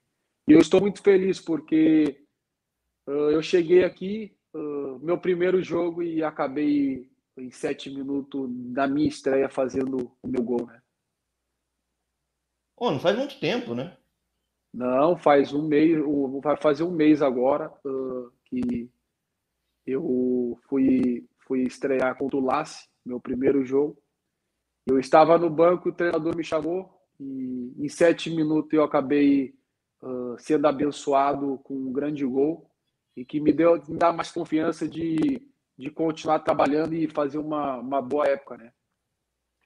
e 0.49 0.53
eu 0.53 0.59
estou 0.59 0.81
muito 0.81 1.01
feliz 1.01 1.41
porque 1.41 2.26
eu 3.07 3.43
cheguei 3.43 3.85
aqui, 3.85 4.37
uh, 4.55 4.99
meu 4.99 5.19
primeiro 5.19 5.63
jogo, 5.63 6.03
e 6.03 6.23
acabei 6.23 7.09
em 7.37 7.51
sete 7.51 7.91
minutos 7.91 8.49
da 8.73 8.87
minha 8.87 9.09
estreia 9.09 9.49
fazendo 9.49 10.11
o 10.23 10.29
meu 10.29 10.43
gol, 10.43 10.67
né? 10.67 10.81
Oh, 12.77 12.91
não 12.91 13.01
faz 13.01 13.17
muito 13.17 13.39
tempo, 13.39 13.75
né? 13.75 13.97
Não, 14.73 15.17
faz 15.17 15.53
um 15.53 15.67
mês, 15.67 15.99
vai 16.43 16.57
fazer 16.57 16.83
um 16.83 16.91
mês 16.91 17.23
agora 17.23 17.73
uh, 17.85 18.31
que 18.45 18.91
eu 19.87 20.59
fui, 20.69 21.27
fui 21.47 21.63
estrear 21.63 22.17
contra 22.19 22.37
o 22.37 22.45
Lasse, 22.45 22.89
meu 23.05 23.21
primeiro 23.21 23.65
jogo. 23.65 23.97
Eu 24.87 24.99
estava 24.99 25.39
no 25.39 25.49
banco, 25.49 25.89
o 25.89 25.93
treinador 25.93 26.37
me 26.37 26.45
chamou 26.45 26.93
e 27.19 27.73
em 27.79 27.89
sete 27.89 28.29
minutos 28.29 28.73
eu 28.73 28.83
acabei 28.83 29.55
uh, 30.03 30.37
sendo 30.39 30.67
abençoado 30.67 31.59
com 31.65 31.75
um 31.75 31.93
grande 31.93 32.27
gol 32.27 32.71
e 33.17 33.25
que 33.25 33.41
me 33.41 33.53
deu 33.53 33.83
me 33.89 33.97
dá 33.97 34.13
mais 34.13 34.31
confiança 34.31 34.87
de, 34.87 35.43
de 35.77 35.91
continuar 35.91 36.41
trabalhando 36.41 36.95
e 36.95 37.09
fazer 37.09 37.39
uma, 37.39 37.79
uma 37.79 38.03
boa 38.03 38.27
época, 38.27 38.59
né? 38.59 38.73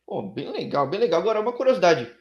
Pô, 0.06 0.22
bem 0.22 0.50
legal, 0.50 0.88
bem 0.88 1.00
legal. 1.00 1.20
Agora, 1.20 1.40
uma 1.40 1.52
curiosidade. 1.52 2.12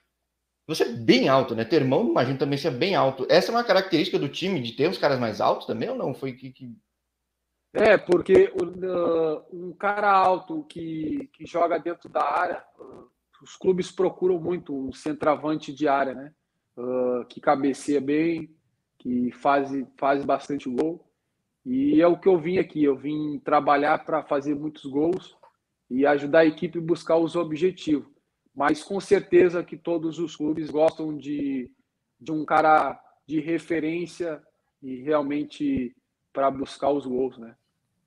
Você 0.67 0.83
é 0.83 0.89
bem 0.89 1.27
alto, 1.27 1.55
né? 1.55 1.65
Ter 1.65 1.77
irmão, 1.77 2.07
imagino 2.07 2.37
também 2.37 2.57
ser 2.57 2.69
bem 2.69 2.93
alto. 2.93 3.25
Essa 3.27 3.51
é 3.51 3.55
uma 3.55 3.63
característica 3.63 4.19
do 4.19 4.29
time, 4.29 4.61
de 4.61 4.73
ter 4.73 4.87
uns 4.87 4.99
caras 4.99 5.19
mais 5.19 5.41
altos 5.41 5.65
também 5.65 5.89
ou 5.89 5.95
não? 5.95 6.13
Foi 6.13 6.33
que. 6.33 6.51
que... 6.51 6.77
É, 7.73 7.97
porque 7.97 8.53
uh, 8.61 9.43
um 9.51 9.73
cara 9.73 10.11
alto 10.11 10.63
que, 10.65 11.29
que 11.33 11.45
joga 11.45 11.79
dentro 11.79 12.07
da 12.09 12.23
área, 12.23 12.63
uh, 12.77 13.09
os 13.41 13.55
clubes 13.55 13.91
procuram 13.91 14.39
muito 14.39 14.75
um 14.75 14.91
centroavante 14.91 15.73
de 15.73 15.87
área, 15.87 16.13
né? 16.13 16.31
Uh, 16.77 17.25
que 17.25 17.41
cabeceia 17.41 17.99
bem, 17.99 18.55
que 18.99 19.31
faz, 19.31 19.71
faz 19.97 20.23
bastante 20.23 20.69
gol. 20.69 21.08
E 21.65 22.01
é 22.01 22.07
o 22.07 22.17
que 22.17 22.27
eu 22.27 22.37
vim 22.37 22.57
aqui. 22.57 22.83
Eu 22.83 22.95
vim 22.95 23.39
trabalhar 23.39 24.03
para 24.05 24.23
fazer 24.23 24.55
muitos 24.55 24.85
gols 24.85 25.35
e 25.89 26.05
ajudar 26.05 26.39
a 26.39 26.45
equipe 26.45 26.79
a 26.79 26.81
buscar 26.81 27.17
os 27.17 27.35
objetivos. 27.35 28.07
Mas 28.55 28.83
com 28.83 28.99
certeza 28.99 29.63
que 29.63 29.77
todos 29.77 30.19
os 30.19 30.35
clubes 30.35 30.69
gostam 30.69 31.15
de, 31.17 31.71
de 32.19 32.31
um 32.31 32.45
cara 32.45 32.99
de 33.25 33.39
referência 33.39 34.41
e 34.81 35.01
realmente 35.01 35.95
para 36.33 36.49
buscar 36.49 36.89
os 36.89 37.05
gols, 37.05 37.37
né? 37.37 37.55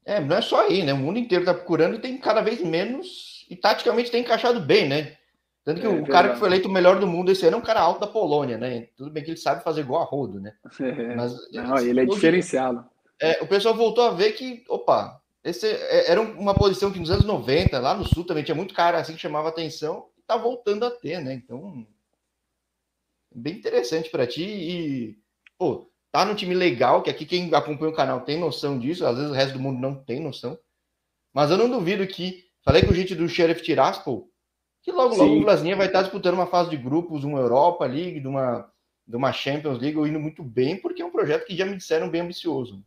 É, 0.05 0.21
não 0.21 0.37
é 0.37 0.41
só 0.41 0.67
aí, 0.67 0.83
né? 0.83 0.93
O 0.93 0.97
mundo 0.97 1.19
inteiro 1.19 1.45
está 1.45 1.55
procurando 1.55 1.95
e 1.95 2.01
tem 2.01 2.19
cada 2.19 2.41
vez 2.41 2.61
menos 2.63 3.47
e 3.49 3.57
taticamente 3.57 4.11
tem 4.11 4.23
encaixado 4.23 4.61
bem, 4.61 4.89
né? 4.89 5.17
Tanto 5.65 5.81
que 5.81 5.87
é, 5.87 5.89
o 5.89 5.93
verdade. 5.93 6.11
cara 6.11 6.29
que 6.31 6.39
foi 6.41 6.49
eleito 6.49 6.69
o 6.69 6.73
melhor 6.73 6.99
do 6.99 7.07
mundo 7.07 7.31
esse 7.31 7.47
ano 7.47 7.57
é 7.57 7.59
um 7.61 7.65
cara 7.65 7.81
alto 7.81 8.01
da 8.01 8.07
Polônia, 8.09 8.59
né? 8.59 8.89
Tudo 8.97 9.11
bem 9.11 9.23
que 9.23 9.31
ele 9.31 9.37
sabe 9.37 9.63
fazer 9.63 9.83
igual 9.83 10.03
a 10.03 10.05
rodo, 10.05 10.41
né? 10.41 10.55
É. 10.81 11.15
Mas, 11.15 11.37
não, 11.53 11.79
ele 11.79 12.01
é 12.01 12.05
diferenciado 12.05 12.85
é, 13.23 13.43
o 13.43 13.47
pessoal 13.47 13.75
voltou 13.75 14.05
a 14.05 14.11
ver 14.11 14.33
que, 14.33 14.65
opa, 14.69 15.23
esse 15.45 15.67
é, 15.67 16.11
era 16.11 16.21
uma 16.21 16.55
posição 16.55 16.91
que 16.91 16.99
nos 16.99 17.11
anos 17.11 17.25
90, 17.25 17.79
lá 17.79 17.95
no 17.95 18.05
sul 18.05 18.25
também 18.25 18.43
tinha 18.43 18.55
muito 18.55 18.75
cara 18.75 18.99
assim 18.99 19.15
que 19.15 19.21
chamava 19.21 19.49
atenção 19.49 20.09
e 20.19 20.23
tá 20.23 20.37
voltando 20.37 20.85
a 20.85 20.91
ter, 20.91 21.21
né? 21.21 21.33
Então, 21.33 21.87
bem 23.33 23.55
interessante 23.55 24.11
para 24.11 24.27
ti 24.27 24.43
e, 24.43 25.19
pô, 25.57 25.89
tá 26.11 26.25
num 26.25 26.35
time 26.35 26.55
legal, 26.55 27.01
que 27.01 27.11
aqui 27.11 27.25
quem 27.25 27.55
acompanha 27.55 27.93
o 27.93 27.97
canal 27.97 28.23
tem 28.23 28.39
noção 28.39 28.79
disso, 28.79 29.07
às 29.07 29.17
vezes 29.17 29.31
o 29.31 29.35
resto 29.35 29.53
do 29.55 29.61
mundo 29.61 29.81
não 29.81 29.95
tem 29.95 30.21
noção. 30.21 30.59
Mas 31.33 31.51
eu 31.51 31.57
não 31.57 31.71
duvido 31.71 32.07
que, 32.07 32.45
falei 32.65 32.83
com 32.83 32.91
o 32.91 32.95
gente 32.95 33.15
do 33.15 33.29
Sheriff 33.29 33.63
Tiraspol, 33.63 34.29
que 34.83 34.91
logo, 34.91 35.15
logo 35.15 35.31
Sim. 35.31 35.41
o 35.41 35.43
Vlasninha 35.45 35.77
vai 35.77 35.87
estar 35.87 36.03
disputando 36.03 36.35
uma 36.35 36.47
fase 36.47 36.71
de 36.71 36.77
grupos, 36.77 37.23
uma 37.23 37.39
Europa 37.39 37.87
League, 37.87 38.21
de 38.21 38.27
uma, 38.27 38.69
de 39.07 39.17
uma 39.17 39.33
Champions 39.33 39.79
League, 39.79 39.97
indo 39.99 40.19
muito 40.19 40.43
bem, 40.43 40.77
porque 40.77 41.01
é 41.01 41.05
um 41.05 41.13
projeto 41.13 41.47
que 41.47 41.57
já 41.57 41.65
me 41.65 41.77
disseram 41.77 42.11
bem 42.11 42.21
ambicioso. 42.21 42.85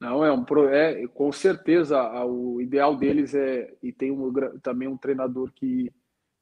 Não, 0.00 0.24
é 0.24 0.32
um 0.32 0.44
é, 0.68 1.06
com 1.08 1.32
certeza 1.32 2.00
o 2.24 2.60
ideal 2.60 2.96
deles 2.96 3.34
é 3.34 3.74
e 3.82 3.92
tem 3.92 4.12
um, 4.12 4.32
também 4.62 4.86
um 4.86 4.96
treinador 4.96 5.52
que, 5.52 5.92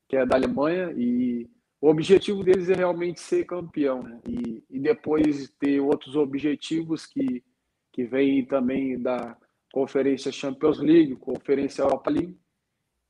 que 0.07 0.17
é 0.17 0.27
da 0.27 0.37
Alemanha 0.37 0.93
e 0.95 1.49
o 1.81 1.89
objetivo 1.89 2.45
deles 2.45 2.69
é 2.69 2.75
realmente 2.75 3.21
ser 3.21 3.47
campeão 3.47 4.03
né? 4.03 4.21
e, 4.29 4.63
e 4.69 4.79
depois 4.79 5.49
ter 5.59 5.81
outros 5.81 6.17
objetivos 6.17 7.07
que 7.07 7.43
que 7.91 8.05
vem 8.05 8.45
também 8.45 9.01
da 9.01 9.35
Conferência 9.73 10.31
Champions 10.31 10.79
League, 10.79 11.17
Conferência 11.17 11.81
Europa 11.81 12.11
League 12.11 12.39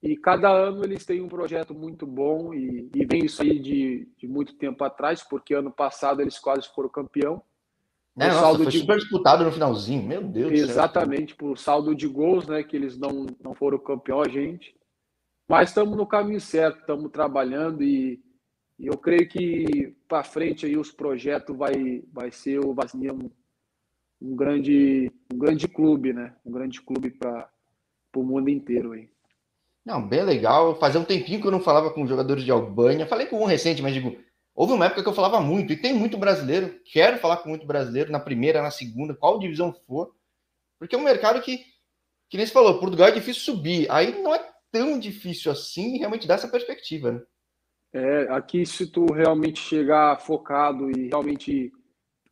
e 0.00 0.16
cada 0.16 0.48
ano 0.48 0.84
eles 0.84 1.04
têm 1.04 1.20
um 1.20 1.28
projeto 1.28 1.74
muito 1.74 2.06
bom 2.06 2.54
e, 2.54 2.88
e 2.94 3.04
vem 3.04 3.24
isso 3.24 3.42
aí 3.42 3.58
de, 3.58 4.08
de 4.16 4.28
muito 4.28 4.54
tempo 4.54 4.84
atrás 4.84 5.24
porque 5.24 5.54
ano 5.54 5.72
passado 5.72 6.22
eles 6.22 6.38
quase 6.38 6.72
foram 6.72 6.88
campeão 6.88 7.42
né? 8.16 8.28
Nossa, 8.28 8.40
saldo 8.40 8.62
foi 8.62 8.72
de... 8.72 8.78
super 8.78 8.96
disputado 8.96 9.44
no 9.44 9.52
finalzinho, 9.52 10.02
meu 10.02 10.22
Deus 10.22 10.52
Exatamente, 10.52 11.34
por 11.34 11.58
saldo 11.58 11.94
de 11.94 12.08
gols, 12.08 12.46
né? 12.46 12.62
Que 12.62 12.74
eles 12.74 12.96
não, 12.96 13.26
não 13.42 13.54
foram 13.54 13.78
campeão, 13.78 14.22
a 14.22 14.28
gente. 14.28 14.74
Mas 15.48 15.68
estamos 15.68 15.96
no 15.96 16.06
caminho 16.06 16.40
certo, 16.40 16.80
estamos 16.80 17.10
trabalhando 17.10 17.82
e, 17.82 18.20
E 18.78 18.86
eu 18.86 18.96
creio 18.96 19.28
que 19.28 19.94
para 20.08 20.24
frente 20.24 20.64
aí 20.64 20.76
os 20.76 20.90
projetos 20.90 21.56
vai, 21.56 22.02
vai 22.12 22.30
ser 22.32 22.58
o 22.58 22.72
Vasnia 22.72 23.12
um, 23.12 23.30
um, 24.20 24.34
grande, 24.34 25.12
um 25.32 25.38
grande 25.38 25.68
clube, 25.68 26.12
né? 26.12 26.34
Um 26.44 26.50
grande 26.50 26.80
clube 26.80 27.10
para 27.10 27.48
o 28.16 28.22
mundo 28.22 28.48
inteiro 28.48 28.92
aí. 28.92 29.08
Não, 29.84 30.04
bem 30.04 30.24
legal. 30.24 30.74
Fazia 30.80 31.00
um 31.00 31.04
tempinho 31.04 31.40
que 31.40 31.46
eu 31.46 31.52
não 31.52 31.60
falava 31.60 31.90
com 31.90 32.06
jogadores 32.06 32.42
de 32.42 32.50
Albânia. 32.50 33.06
Falei 33.06 33.26
com 33.26 33.40
um 33.40 33.46
recente, 33.46 33.80
mas 33.80 33.94
digo, 33.94 34.16
houve 34.56 34.72
uma 34.72 34.86
época 34.86 35.02
que 35.02 35.08
eu 35.08 35.14
falava 35.14 35.38
muito, 35.38 35.72
e 35.72 35.76
tem 35.76 35.92
muito 35.92 36.16
brasileiro. 36.16 36.80
Quero 36.90 37.18
falar 37.18 37.36
com 37.36 37.50
muito 37.50 37.66
brasileiro 37.66 38.10
na 38.10 38.18
primeira, 38.18 38.62
na 38.62 38.70
segunda, 38.70 39.14
qual 39.14 39.38
divisão 39.38 39.72
for. 39.86 40.16
Porque 40.78 40.96
é 40.96 40.98
um 40.98 41.04
mercado 41.04 41.42
que, 41.42 41.58
que 42.30 42.38
nem 42.38 42.46
você 42.46 42.52
falou, 42.52 42.80
Portugal 42.80 43.08
é 43.08 43.12
difícil 43.12 43.42
subir. 43.42 43.86
Aí 43.90 44.22
não 44.22 44.34
é 44.34 44.50
tão 44.72 44.98
difícil 44.98 45.52
assim 45.52 45.98
realmente 45.98 46.26
dar 46.26 46.34
essa 46.34 46.48
perspectiva, 46.48 47.12
né? 47.12 47.22
É, 47.92 48.22
aqui 48.30 48.66
se 48.66 48.86
tu 48.86 49.06
realmente 49.12 49.60
chegar 49.60 50.20
focado 50.20 50.90
e 50.90 51.08
realmente 51.08 51.72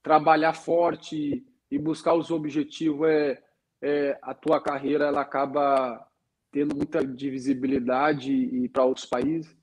trabalhar 0.02 0.52
forte 0.52 1.44
e 1.70 1.78
buscar 1.78 2.14
os 2.14 2.30
objetivos, 2.30 3.08
é, 3.08 3.42
é 3.80 4.18
a 4.20 4.34
tua 4.34 4.60
carreira 4.60 5.06
ela 5.06 5.22
acaba 5.22 6.06
tendo 6.52 6.76
muita 6.76 7.04
divisibilidade 7.04 8.30
e 8.30 8.68
para 8.68 8.84
outros 8.84 9.06
países 9.06 9.56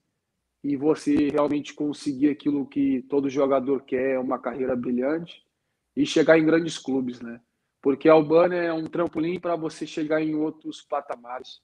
e 0.63 0.75
você 0.75 1.29
realmente 1.29 1.73
conseguir 1.73 2.29
aquilo 2.29 2.67
que 2.67 3.01
todo 3.09 3.29
jogador 3.29 3.81
quer, 3.83 4.19
uma 4.19 4.39
carreira 4.39 4.75
brilhante 4.75 5.43
e 5.95 6.05
chegar 6.05 6.37
em 6.37 6.45
grandes 6.45 6.77
clubes, 6.77 7.19
né? 7.19 7.41
Porque 7.81 8.07
a 8.07 8.13
Albânia 8.13 8.57
é 8.57 8.71
um 8.71 8.85
trampolim 8.85 9.39
para 9.39 9.55
você 9.55 9.87
chegar 9.87 10.21
em 10.21 10.35
outros 10.35 10.81
patamares. 10.81 11.59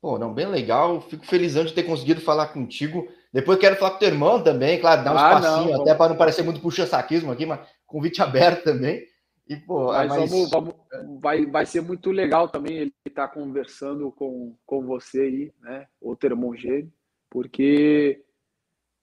Pô, 0.00 0.18
não, 0.18 0.32
bem 0.32 0.46
legal. 0.46 1.02
Fico 1.02 1.26
felizão 1.26 1.64
de 1.64 1.74
ter 1.74 1.82
conseguido 1.82 2.22
falar 2.22 2.48
contigo. 2.48 3.06
Depois 3.30 3.58
quero 3.58 3.76
falar 3.76 3.92
com 3.92 3.98
teu 3.98 4.08
irmão 4.08 4.42
também, 4.42 4.80
claro, 4.80 5.04
dar 5.04 5.14
um 5.14 5.18
ah, 5.18 5.34
espacinho, 5.34 5.72
não, 5.72 5.82
até 5.82 5.94
para 5.94 6.08
não 6.08 6.16
parecer 6.16 6.42
muito 6.42 6.60
puxa-saquismo 6.60 7.30
aqui, 7.30 7.44
mas 7.44 7.60
convite 7.86 8.22
aberto 8.22 8.64
também. 8.64 9.04
E, 9.46 9.56
pô, 9.56 9.88
mas, 9.88 10.08
mas... 10.08 10.30
Vamos, 10.30 10.50
vamos, 10.50 10.74
vai, 11.20 11.44
vai 11.44 11.66
ser 11.66 11.82
muito 11.82 12.10
legal 12.10 12.48
também 12.48 12.78
ele 12.78 12.94
estar 13.06 13.28
tá 13.28 13.34
conversando 13.34 14.10
com, 14.12 14.56
com 14.64 14.86
você 14.86 15.20
aí, 15.20 15.52
né? 15.60 15.86
O 16.00 16.16
teu 16.16 16.30
irmão 16.30 16.56
gêmeo, 16.56 16.90
porque 17.30 18.22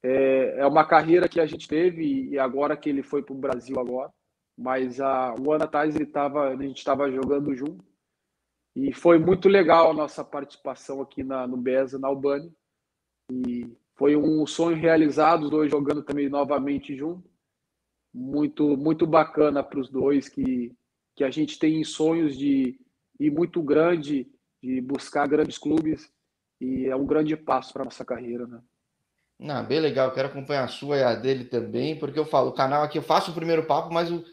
é, 0.03 0.59
é 0.59 0.67
uma 0.67 0.85
carreira 0.85 1.27
que 1.27 1.39
a 1.39 1.45
gente 1.45 1.67
teve 1.67 2.29
e 2.29 2.37
agora 2.37 2.77
que 2.77 2.89
ele 2.89 3.01
foi 3.01 3.23
para 3.23 3.33
o 3.33 3.39
Brasil 3.39 3.79
agora, 3.79 4.11
mas 4.57 4.99
há 4.99 5.33
um 5.33 5.51
ano 5.51 5.63
atrás 5.63 5.95
ele 5.95 6.05
tava, 6.05 6.49
a 6.49 6.55
gente 6.55 6.77
estava 6.77 7.09
jogando 7.09 7.55
junto 7.55 7.83
e 8.79 8.93
foi 8.93 9.17
muito 9.17 9.49
legal 9.49 9.89
a 9.89 9.93
nossa 9.93 10.23
participação 10.23 11.01
aqui 11.01 11.23
na, 11.23 11.47
no 11.47 11.57
BESA, 11.57 11.97
na 11.97 12.07
Albânia. 12.07 12.53
E 13.31 13.75
foi 13.95 14.15
um 14.15 14.45
sonho 14.45 14.77
realizado, 14.77 15.45
os 15.45 15.49
dois 15.49 15.71
jogando 15.71 16.03
também 16.03 16.29
novamente 16.29 16.95
junto. 16.95 17.27
Muito, 18.13 18.77
muito 18.77 19.07
bacana 19.07 19.63
para 19.63 19.79
os 19.79 19.89
dois, 19.89 20.29
que, 20.29 20.71
que 21.15 21.23
a 21.23 21.31
gente 21.31 21.57
tem 21.57 21.83
sonhos 21.83 22.37
de 22.37 22.79
ir 23.19 23.31
muito 23.31 23.63
grande, 23.63 24.31
de 24.61 24.79
buscar 24.79 25.27
grandes 25.27 25.57
clubes. 25.57 26.13
E 26.59 26.87
é 26.87 26.95
um 26.95 27.05
grande 27.05 27.35
passo 27.35 27.71
para 27.73 27.85
nossa 27.85 28.03
carreira, 28.03 28.47
né? 28.47 28.59
Não, 29.39 29.63
bem 29.63 29.79
legal, 29.79 30.11
quero 30.11 30.29
acompanhar 30.29 30.63
a 30.63 30.67
sua 30.67 30.97
e 30.97 31.03
a 31.03 31.13
dele 31.13 31.45
também, 31.45 31.97
porque 31.97 32.17
eu 32.17 32.25
falo, 32.25 32.49
o 32.49 32.53
canal 32.53 32.81
aqui 32.81 32.97
eu 32.97 33.03
faço 33.03 33.29
o 33.29 33.35
primeiro 33.35 33.63
papo, 33.65 33.93
mas 33.93 34.11
o, 34.11 34.23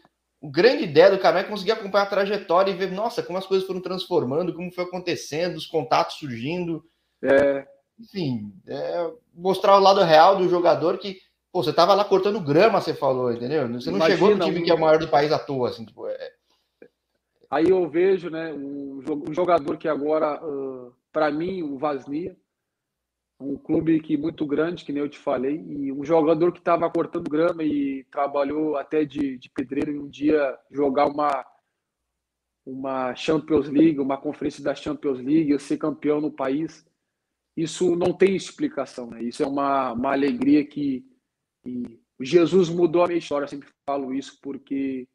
o 0.41 0.49
grande 0.49 0.83
ideia 0.83 1.11
do 1.11 1.19
canal 1.19 1.41
é 1.41 1.43
conseguir 1.43 1.73
acompanhar 1.73 2.05
a 2.05 2.09
trajetória 2.09 2.71
e 2.71 2.75
ver, 2.75 2.91
nossa, 2.91 3.21
como 3.21 3.37
as 3.37 3.45
coisas 3.45 3.67
foram 3.67 3.79
transformando, 3.79 4.53
como 4.53 4.71
foi 4.71 4.83
acontecendo, 4.83 5.55
os 5.55 5.67
contatos 5.67 6.15
surgindo. 6.15 6.83
É, 7.23 7.67
enfim, 7.99 8.51
é, 8.67 9.11
mostrar 9.33 9.77
o 9.77 9.81
lado 9.81 10.01
real 10.01 10.37
do 10.37 10.49
jogador 10.49 10.97
que, 10.97 11.19
pô, 11.51 11.63
você 11.63 11.71
tava 11.71 11.93
lá 11.93 12.03
cortando 12.03 12.39
grama, 12.39 12.81
você 12.81 12.93
falou, 12.93 13.31
entendeu? 13.31 13.67
Você 13.73 13.89
não 13.89 13.97
Imagina, 13.97 14.17
chegou 14.17 14.35
no 14.35 14.43
time 14.43 14.63
que 14.63 14.71
é 14.71 14.73
o 14.73 14.79
maior 14.79 14.97
do 14.97 15.07
país 15.07 15.31
à 15.31 15.37
toa, 15.37 15.69
assim, 15.69 15.85
tipo, 15.85 16.07
é... 16.07 16.31
Aí 17.49 17.69
eu 17.69 17.87
vejo, 17.87 18.29
né, 18.29 18.51
um 18.51 19.01
jogador 19.31 19.77
que 19.77 19.87
agora, 19.87 20.43
uh, 20.43 20.91
para 21.15 21.31
mim, 21.31 21.63
o 21.63 21.77
Vasnia, 21.77 22.35
um 23.39 23.57
clube 23.57 24.01
que 24.01 24.17
muito 24.17 24.45
grande, 24.45 24.83
que 24.83 24.91
nem 24.91 25.01
eu 25.01 25.07
te 25.07 25.17
falei, 25.17 25.63
e 25.65 25.89
um 25.89 26.03
jogador 26.03 26.51
que 26.51 26.59
estava 26.59 26.91
cortando 26.91 27.29
grama 27.29 27.63
e 27.63 28.03
trabalhou 28.11 28.75
até 28.75 29.05
de, 29.05 29.37
de 29.37 29.49
pedreiro 29.49 29.93
e 29.93 29.97
um 29.97 30.09
dia 30.09 30.59
jogar 30.69 31.07
uma 31.07 31.45
uma 32.65 33.15
Champions 33.15 33.69
League, 33.69 33.99
uma 33.99 34.17
conferência 34.17 34.61
da 34.61 34.75
Champions 34.75 35.19
League, 35.19 35.57
ser 35.57 35.77
campeão 35.77 36.19
no 36.19 36.31
país, 36.31 36.85
isso 37.55 37.95
não 37.95 38.11
tem 38.11 38.35
explicação, 38.35 39.09
né? 39.11 39.23
Isso 39.23 39.41
é 39.41 39.47
uma, 39.47 39.93
uma 39.93 40.11
alegria 40.11 40.65
que 40.65 41.05
Jesus 42.19 42.67
mudou 42.67 43.03
a 43.03 43.07
minha 43.07 43.19
história, 43.19 43.45
eu 43.45 43.49
sempre 43.49 43.69
falo 43.87 44.13
isso 44.13 44.37
porque 44.41 45.07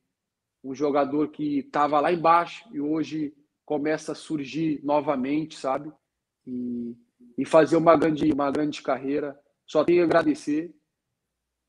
um 0.65 0.75
jogador 0.75 1.29
que 1.29 1.59
estava 1.59 2.01
lá 2.01 2.11
embaixo 2.11 2.67
e 2.73 2.81
hoje 2.81 3.35
começa 3.71 4.11
a 4.11 4.17
surgir 4.17 4.81
novamente, 4.83 5.57
sabe? 5.57 5.93
E 6.45 6.97
e 7.41 7.45
fazer 7.47 7.77
uma 7.77 7.97
grande, 7.97 8.31
uma 8.31 8.51
grande 8.51 8.83
carreira. 8.83 9.35
Só 9.67 9.83
tenho 9.83 10.03
a 10.03 10.05
agradecer 10.05 10.75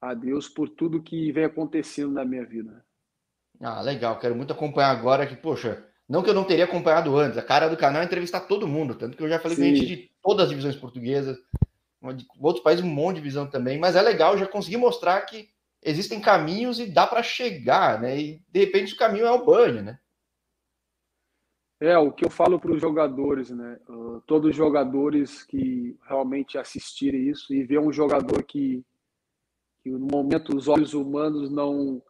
a 0.02 0.14
Deus 0.14 0.50
por 0.50 0.68
tudo 0.68 1.02
que 1.02 1.32
vem 1.32 1.46
acontecendo 1.46 2.12
na 2.12 2.26
minha 2.26 2.46
vida. 2.46 2.84
Ah, 3.62 3.80
legal. 3.82 4.20
Quero 4.20 4.36
muito 4.36 4.52
acompanhar 4.52 4.90
agora 4.90 5.26
que, 5.26 5.36
poxa, 5.36 5.86
não 6.10 6.22
que 6.22 6.30
eu 6.30 6.34
não 6.34 6.44
teria 6.44 6.66
acompanhado 6.66 7.16
antes. 7.16 7.38
A 7.38 7.42
cara 7.42 7.70
do 7.70 7.78
canal 7.78 8.02
é 8.02 8.06
entrevistar 8.06 8.42
todo 8.42 8.68
mundo, 8.68 8.96
tanto 8.96 9.16
que 9.16 9.24
eu 9.24 9.30
já 9.30 9.40
falei 9.40 9.56
Sim. 9.56 9.70
com 9.70 9.76
gente 9.76 9.86
de 9.86 10.12
todas 10.22 10.44
as 10.44 10.50
divisões 10.50 10.76
portuguesas, 10.76 11.38
de 12.18 12.26
outros 12.38 12.64
países 12.64 12.84
um 12.84 12.90
monte 12.90 13.16
de 13.16 13.22
divisão 13.22 13.48
também, 13.48 13.80
mas 13.80 13.96
é 13.96 14.02
legal 14.02 14.38
já 14.38 14.46
conseguir 14.46 14.78
mostrar 14.78 15.22
que 15.22 15.48
existem 15.82 16.20
caminhos 16.20 16.80
e 16.80 16.88
dá 16.88 17.08
para 17.08 17.24
chegar, 17.24 18.02
né? 18.02 18.20
E 18.20 18.44
de 18.50 18.60
repente 18.60 18.94
o 18.94 18.98
caminho 18.98 19.26
é 19.26 19.32
o 19.32 19.46
banho, 19.46 19.82
né? 19.84 20.00
É, 21.82 21.98
o 21.98 22.12
que 22.12 22.24
eu 22.24 22.30
falo 22.30 22.60
para 22.60 22.72
os 22.72 22.80
jogadores, 22.80 23.50
né? 23.50 23.80
Uh, 23.90 24.22
todos 24.28 24.52
os 24.52 24.56
jogadores 24.56 25.42
que 25.42 25.98
realmente 26.08 26.56
assistirem 26.56 27.28
isso 27.28 27.52
e 27.52 27.64
ver 27.64 27.80
um 27.80 27.92
jogador 27.92 28.44
que, 28.44 28.86
que 29.84 29.90
no 29.90 30.08
momento 30.12 30.56
os 30.56 30.68
olhos 30.68 30.94
humanos 30.94 31.50
não 31.50 32.02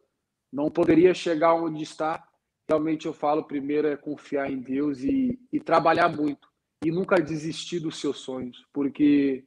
não 0.51 0.69
poderia 0.69 1.13
chegar 1.13 1.53
onde 1.53 1.81
está, 1.81 2.21
realmente 2.67 3.05
eu 3.05 3.13
falo 3.13 3.45
primeiro 3.45 3.87
é 3.87 3.95
confiar 3.95 4.51
em 4.51 4.59
Deus 4.59 4.99
e, 4.99 5.39
e 5.49 5.61
trabalhar 5.61 6.09
muito 6.09 6.49
e 6.83 6.91
nunca 6.91 7.21
desistir 7.21 7.79
dos 7.79 7.97
seus 7.97 8.17
sonhos, 8.17 8.67
porque 8.73 9.45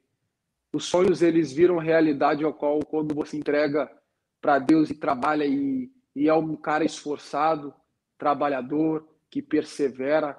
os 0.72 0.86
sonhos 0.86 1.20
eles 1.20 1.52
viram 1.52 1.76
realidade 1.76 2.42
ao 2.42 2.54
qual 2.54 2.80
quando 2.80 3.14
você 3.14 3.36
entrega 3.36 3.90
para 4.40 4.58
Deus 4.58 4.88
e 4.88 4.94
trabalha 4.94 5.44
e, 5.44 5.92
e 6.16 6.28
é 6.30 6.32
um 6.32 6.56
cara 6.56 6.82
esforçado, 6.82 7.74
trabalhador, 8.16 9.06
que 9.34 9.42
persevera 9.42 10.38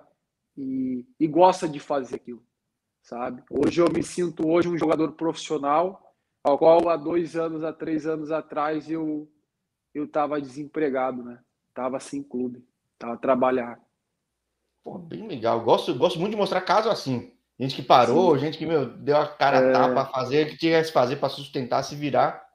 e, 0.55 1.05
e 1.19 1.27
gosta 1.27 1.67
de 1.67 1.81
fazer 1.81 2.15
aquilo, 2.15 2.41
sabe? 3.01 3.43
Hoje 3.49 3.81
eu 3.81 3.91
me 3.91 4.01
sinto 4.01 4.47
hoje 4.47 4.69
um 4.69 4.77
jogador 4.77 5.11
profissional, 5.11 6.15
ao 6.41 6.57
qual 6.57 6.87
há 6.87 6.95
dois 6.95 7.35
anos, 7.35 7.61
há 7.61 7.73
três 7.73 8.07
anos 8.07 8.31
atrás 8.31 8.89
eu 8.89 9.29
eu 9.93 10.05
estava 10.05 10.39
desempregado, 10.39 11.23
né? 11.25 11.39
Tava 11.73 11.99
sem 11.99 12.23
clube, 12.23 12.65
tava 12.97 13.17
trabalhar. 13.17 13.77
Pô, 14.81 14.97
bem 14.97 15.27
legal. 15.27 15.59
Gosto, 15.61 15.93
gosto 15.93 16.17
muito 16.17 16.31
de 16.31 16.37
mostrar 16.37 16.61
caso 16.61 16.89
assim. 16.89 17.33
Gente 17.59 17.75
que 17.75 17.83
parou, 17.83 18.35
Sim. 18.35 18.45
gente 18.45 18.57
que 18.57 18.65
meu, 18.65 18.85
deu 18.85 19.17
a 19.17 19.27
cara 19.27 19.57
é... 19.57 19.71
tapa 19.73 20.05
fazer, 20.05 20.51
que 20.51 20.57
tinha 20.57 20.81
que 20.81 20.93
fazer 20.93 21.17
para 21.17 21.27
sustentar, 21.27 21.83
se 21.83 21.97
virar. 21.97 22.45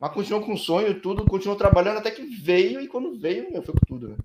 Mas 0.00 0.12
continuou 0.12 0.44
com 0.44 0.54
o 0.54 0.58
sonho, 0.58 1.00
tudo, 1.00 1.24
continuou 1.26 1.56
trabalhando 1.56 1.98
até 1.98 2.10
que 2.10 2.24
veio, 2.24 2.80
e 2.80 2.88
quando 2.88 3.16
veio, 3.16 3.52
meu, 3.52 3.62
foi 3.62 3.74
com 3.74 3.86
tudo, 3.86 4.08
né? 4.08 4.16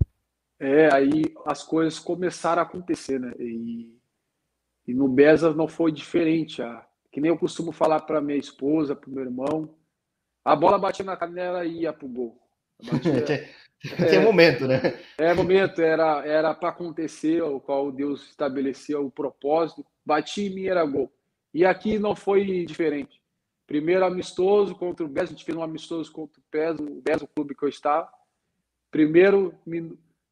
É, 0.59 0.93
aí 0.93 1.23
as 1.45 1.63
coisas 1.63 1.99
começaram 1.99 2.61
a 2.61 2.65
acontecer, 2.65 3.19
né? 3.19 3.33
E, 3.39 3.93
e 4.87 4.93
no 4.93 5.07
Beza 5.07 5.53
não 5.53 5.67
foi 5.67 5.91
diferente. 5.91 6.61
A, 6.61 6.85
que 7.11 7.21
nem 7.21 7.29
eu 7.29 7.37
costumo 7.37 7.71
falar 7.71 8.01
para 8.01 8.21
minha 8.21 8.37
esposa, 8.37 8.95
para 8.95 9.09
o 9.09 9.13
meu 9.13 9.23
irmão. 9.23 9.75
A 10.43 10.55
bola 10.55 10.77
batia 10.77 11.03
na 11.03 11.17
canela 11.17 11.65
e 11.65 11.81
ia 11.81 11.93
pro 11.93 12.07
gol. 12.07 12.37
Batia, 12.83 13.49
é, 13.97 14.19
momento, 14.19 14.67
né? 14.67 14.99
É 15.17 15.33
momento, 15.33 15.81
era 15.81 16.25
era 16.25 16.53
para 16.53 16.69
acontecer, 16.69 17.41
o 17.41 17.59
qual 17.59 17.91
Deus 17.91 18.29
estabeleceu 18.29 19.05
o 19.05 19.11
propósito. 19.11 19.85
Bati 20.05 20.47
em 20.47 20.55
mim 20.55 20.65
era 20.65 20.85
gol. 20.85 21.11
E 21.53 21.65
aqui 21.65 21.97
não 21.97 22.15
foi 22.15 22.65
diferente. 22.65 23.21
Primeiro 23.67 24.05
amistoso 24.05 24.75
contra 24.75 25.05
o 25.05 25.09
Beza, 25.09 25.27
a 25.27 25.35
gente 25.35 25.45
fez 25.45 25.57
um 25.57 25.63
amistoso 25.63 26.11
contra 26.11 26.39
o 26.39 26.43
Beza, 26.51 26.83
o 26.83 27.01
Beza, 27.01 27.25
o 27.25 27.27
clube 27.27 27.55
que 27.55 27.63
eu 27.63 27.69
estava. 27.69 28.07
Primeiro 28.91 29.53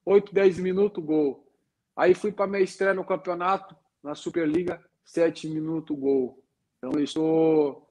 8, 0.06 0.34
10 0.34 0.60
minutos, 0.60 1.04
gol. 1.04 1.48
Aí 1.96 2.14
fui 2.14 2.32
para 2.32 2.48
minha 2.48 2.64
estreia 2.64 2.94
no 2.94 3.06
campeonato, 3.06 3.76
na 4.04 4.16
Superliga, 4.16 4.84
7 5.06 5.48
minutos, 5.48 5.98
gol. 5.98 6.44
Então, 6.78 7.00
estou. 7.02 7.90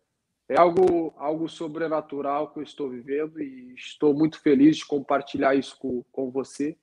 É 0.48 0.58
algo, 0.58 1.14
algo 1.16 1.48
sobrenatural 1.48 2.52
que 2.52 2.58
eu 2.58 2.62
estou 2.62 2.90
vivendo 2.90 3.40
e 3.40 3.72
estou 3.74 4.12
muito 4.12 4.40
feliz 4.40 4.78
de 4.78 4.86
compartilhar 4.86 5.54
isso 5.54 5.78
com, 5.78 6.04
com 6.12 6.30
você 6.30 6.76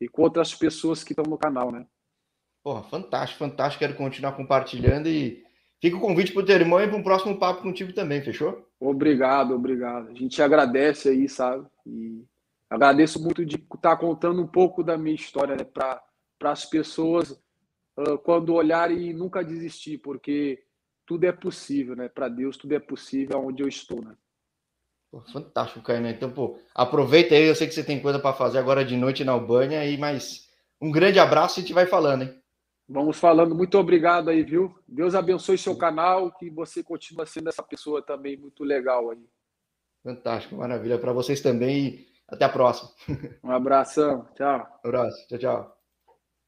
e 0.00 0.08
com 0.08 0.22
outras 0.22 0.54
pessoas 0.54 1.02
que 1.02 1.12
estão 1.12 1.24
no 1.24 1.38
canal, 1.38 1.70
né? 1.70 1.86
Porra, 2.62 2.82
fantástico, 2.82 3.38
fantástico. 3.38 3.80
Quero 3.80 3.96
continuar 3.96 4.32
compartilhando 4.32 5.08
e 5.08 5.44
Fica 5.84 5.98
o 5.98 6.00
convite 6.00 6.32
para 6.32 6.42
o 6.42 6.46
teu 6.46 6.56
irmão 6.56 6.80
e 6.80 6.88
para 6.88 6.96
um 6.96 7.02
próximo 7.02 7.38
papo 7.38 7.60
contigo 7.60 7.92
também, 7.92 8.22
fechou? 8.22 8.66
Obrigado, 8.80 9.54
obrigado. 9.54 10.08
A 10.08 10.14
gente 10.14 10.40
agradece 10.40 11.10
aí, 11.10 11.28
sabe? 11.28 11.66
E 11.86 12.24
agradeço 12.68 13.22
muito 13.22 13.44
de 13.44 13.56
estar 13.56 13.96
contando 13.96 14.42
um 14.42 14.46
pouco 14.46 14.82
da 14.82 14.96
minha 14.96 15.14
história 15.14 15.56
né? 15.56 15.64
para 15.64 16.02
as 16.42 16.64
pessoas 16.64 17.30
uh, 17.98 18.18
quando 18.24 18.54
olharem 18.54 19.10
e 19.10 19.12
nunca 19.12 19.44
desistir, 19.44 19.98
porque 19.98 20.62
tudo 21.06 21.24
é 21.24 21.32
possível, 21.32 21.94
né? 21.94 22.08
Para 22.08 22.28
Deus 22.28 22.56
tudo 22.56 22.74
é 22.74 22.80
possível 22.80 23.38
onde 23.44 23.62
eu 23.62 23.68
estou, 23.68 24.02
né? 24.02 24.16
Pô, 25.10 25.20
fantástico, 25.32 25.82
Kainan. 25.82 26.10
Então, 26.10 26.30
pô, 26.30 26.58
aproveita 26.74 27.34
aí, 27.34 27.44
eu 27.44 27.54
sei 27.54 27.68
que 27.68 27.74
você 27.74 27.84
tem 27.84 28.02
coisa 28.02 28.18
para 28.18 28.34
fazer 28.34 28.58
agora 28.58 28.84
de 28.84 28.96
noite 28.96 29.22
na 29.22 29.32
Albânia 29.32 29.86
e 29.86 29.96
mais 29.96 30.48
um 30.80 30.90
grande 30.90 31.18
abraço 31.18 31.60
e 31.60 31.62
te 31.62 31.72
vai 31.72 31.86
falando, 31.86 32.22
hein? 32.22 32.42
Vamos 32.88 33.18
falando. 33.18 33.54
Muito 33.54 33.78
obrigado 33.78 34.28
aí, 34.28 34.42
viu? 34.42 34.74
Deus 34.86 35.14
abençoe 35.14 35.56
seu 35.56 35.76
canal, 35.76 36.32
que 36.32 36.50
você 36.50 36.82
continua 36.82 37.24
sendo 37.24 37.48
essa 37.48 37.62
pessoa 37.62 38.02
também 38.02 38.36
muito 38.36 38.62
legal 38.64 39.10
aí. 39.10 39.24
Fantástico, 40.02 40.56
maravilha. 40.56 40.98
Para 40.98 41.12
vocês 41.12 41.40
também 41.40 42.06
até 42.28 42.44
a 42.44 42.48
próxima. 42.48 42.90
Um 43.42 43.50
abração. 43.50 44.26
Tchau. 44.34 44.66
Um 44.84 44.88
abraço. 44.88 45.26
Tchau, 45.28 45.38
tchau. 45.38 45.83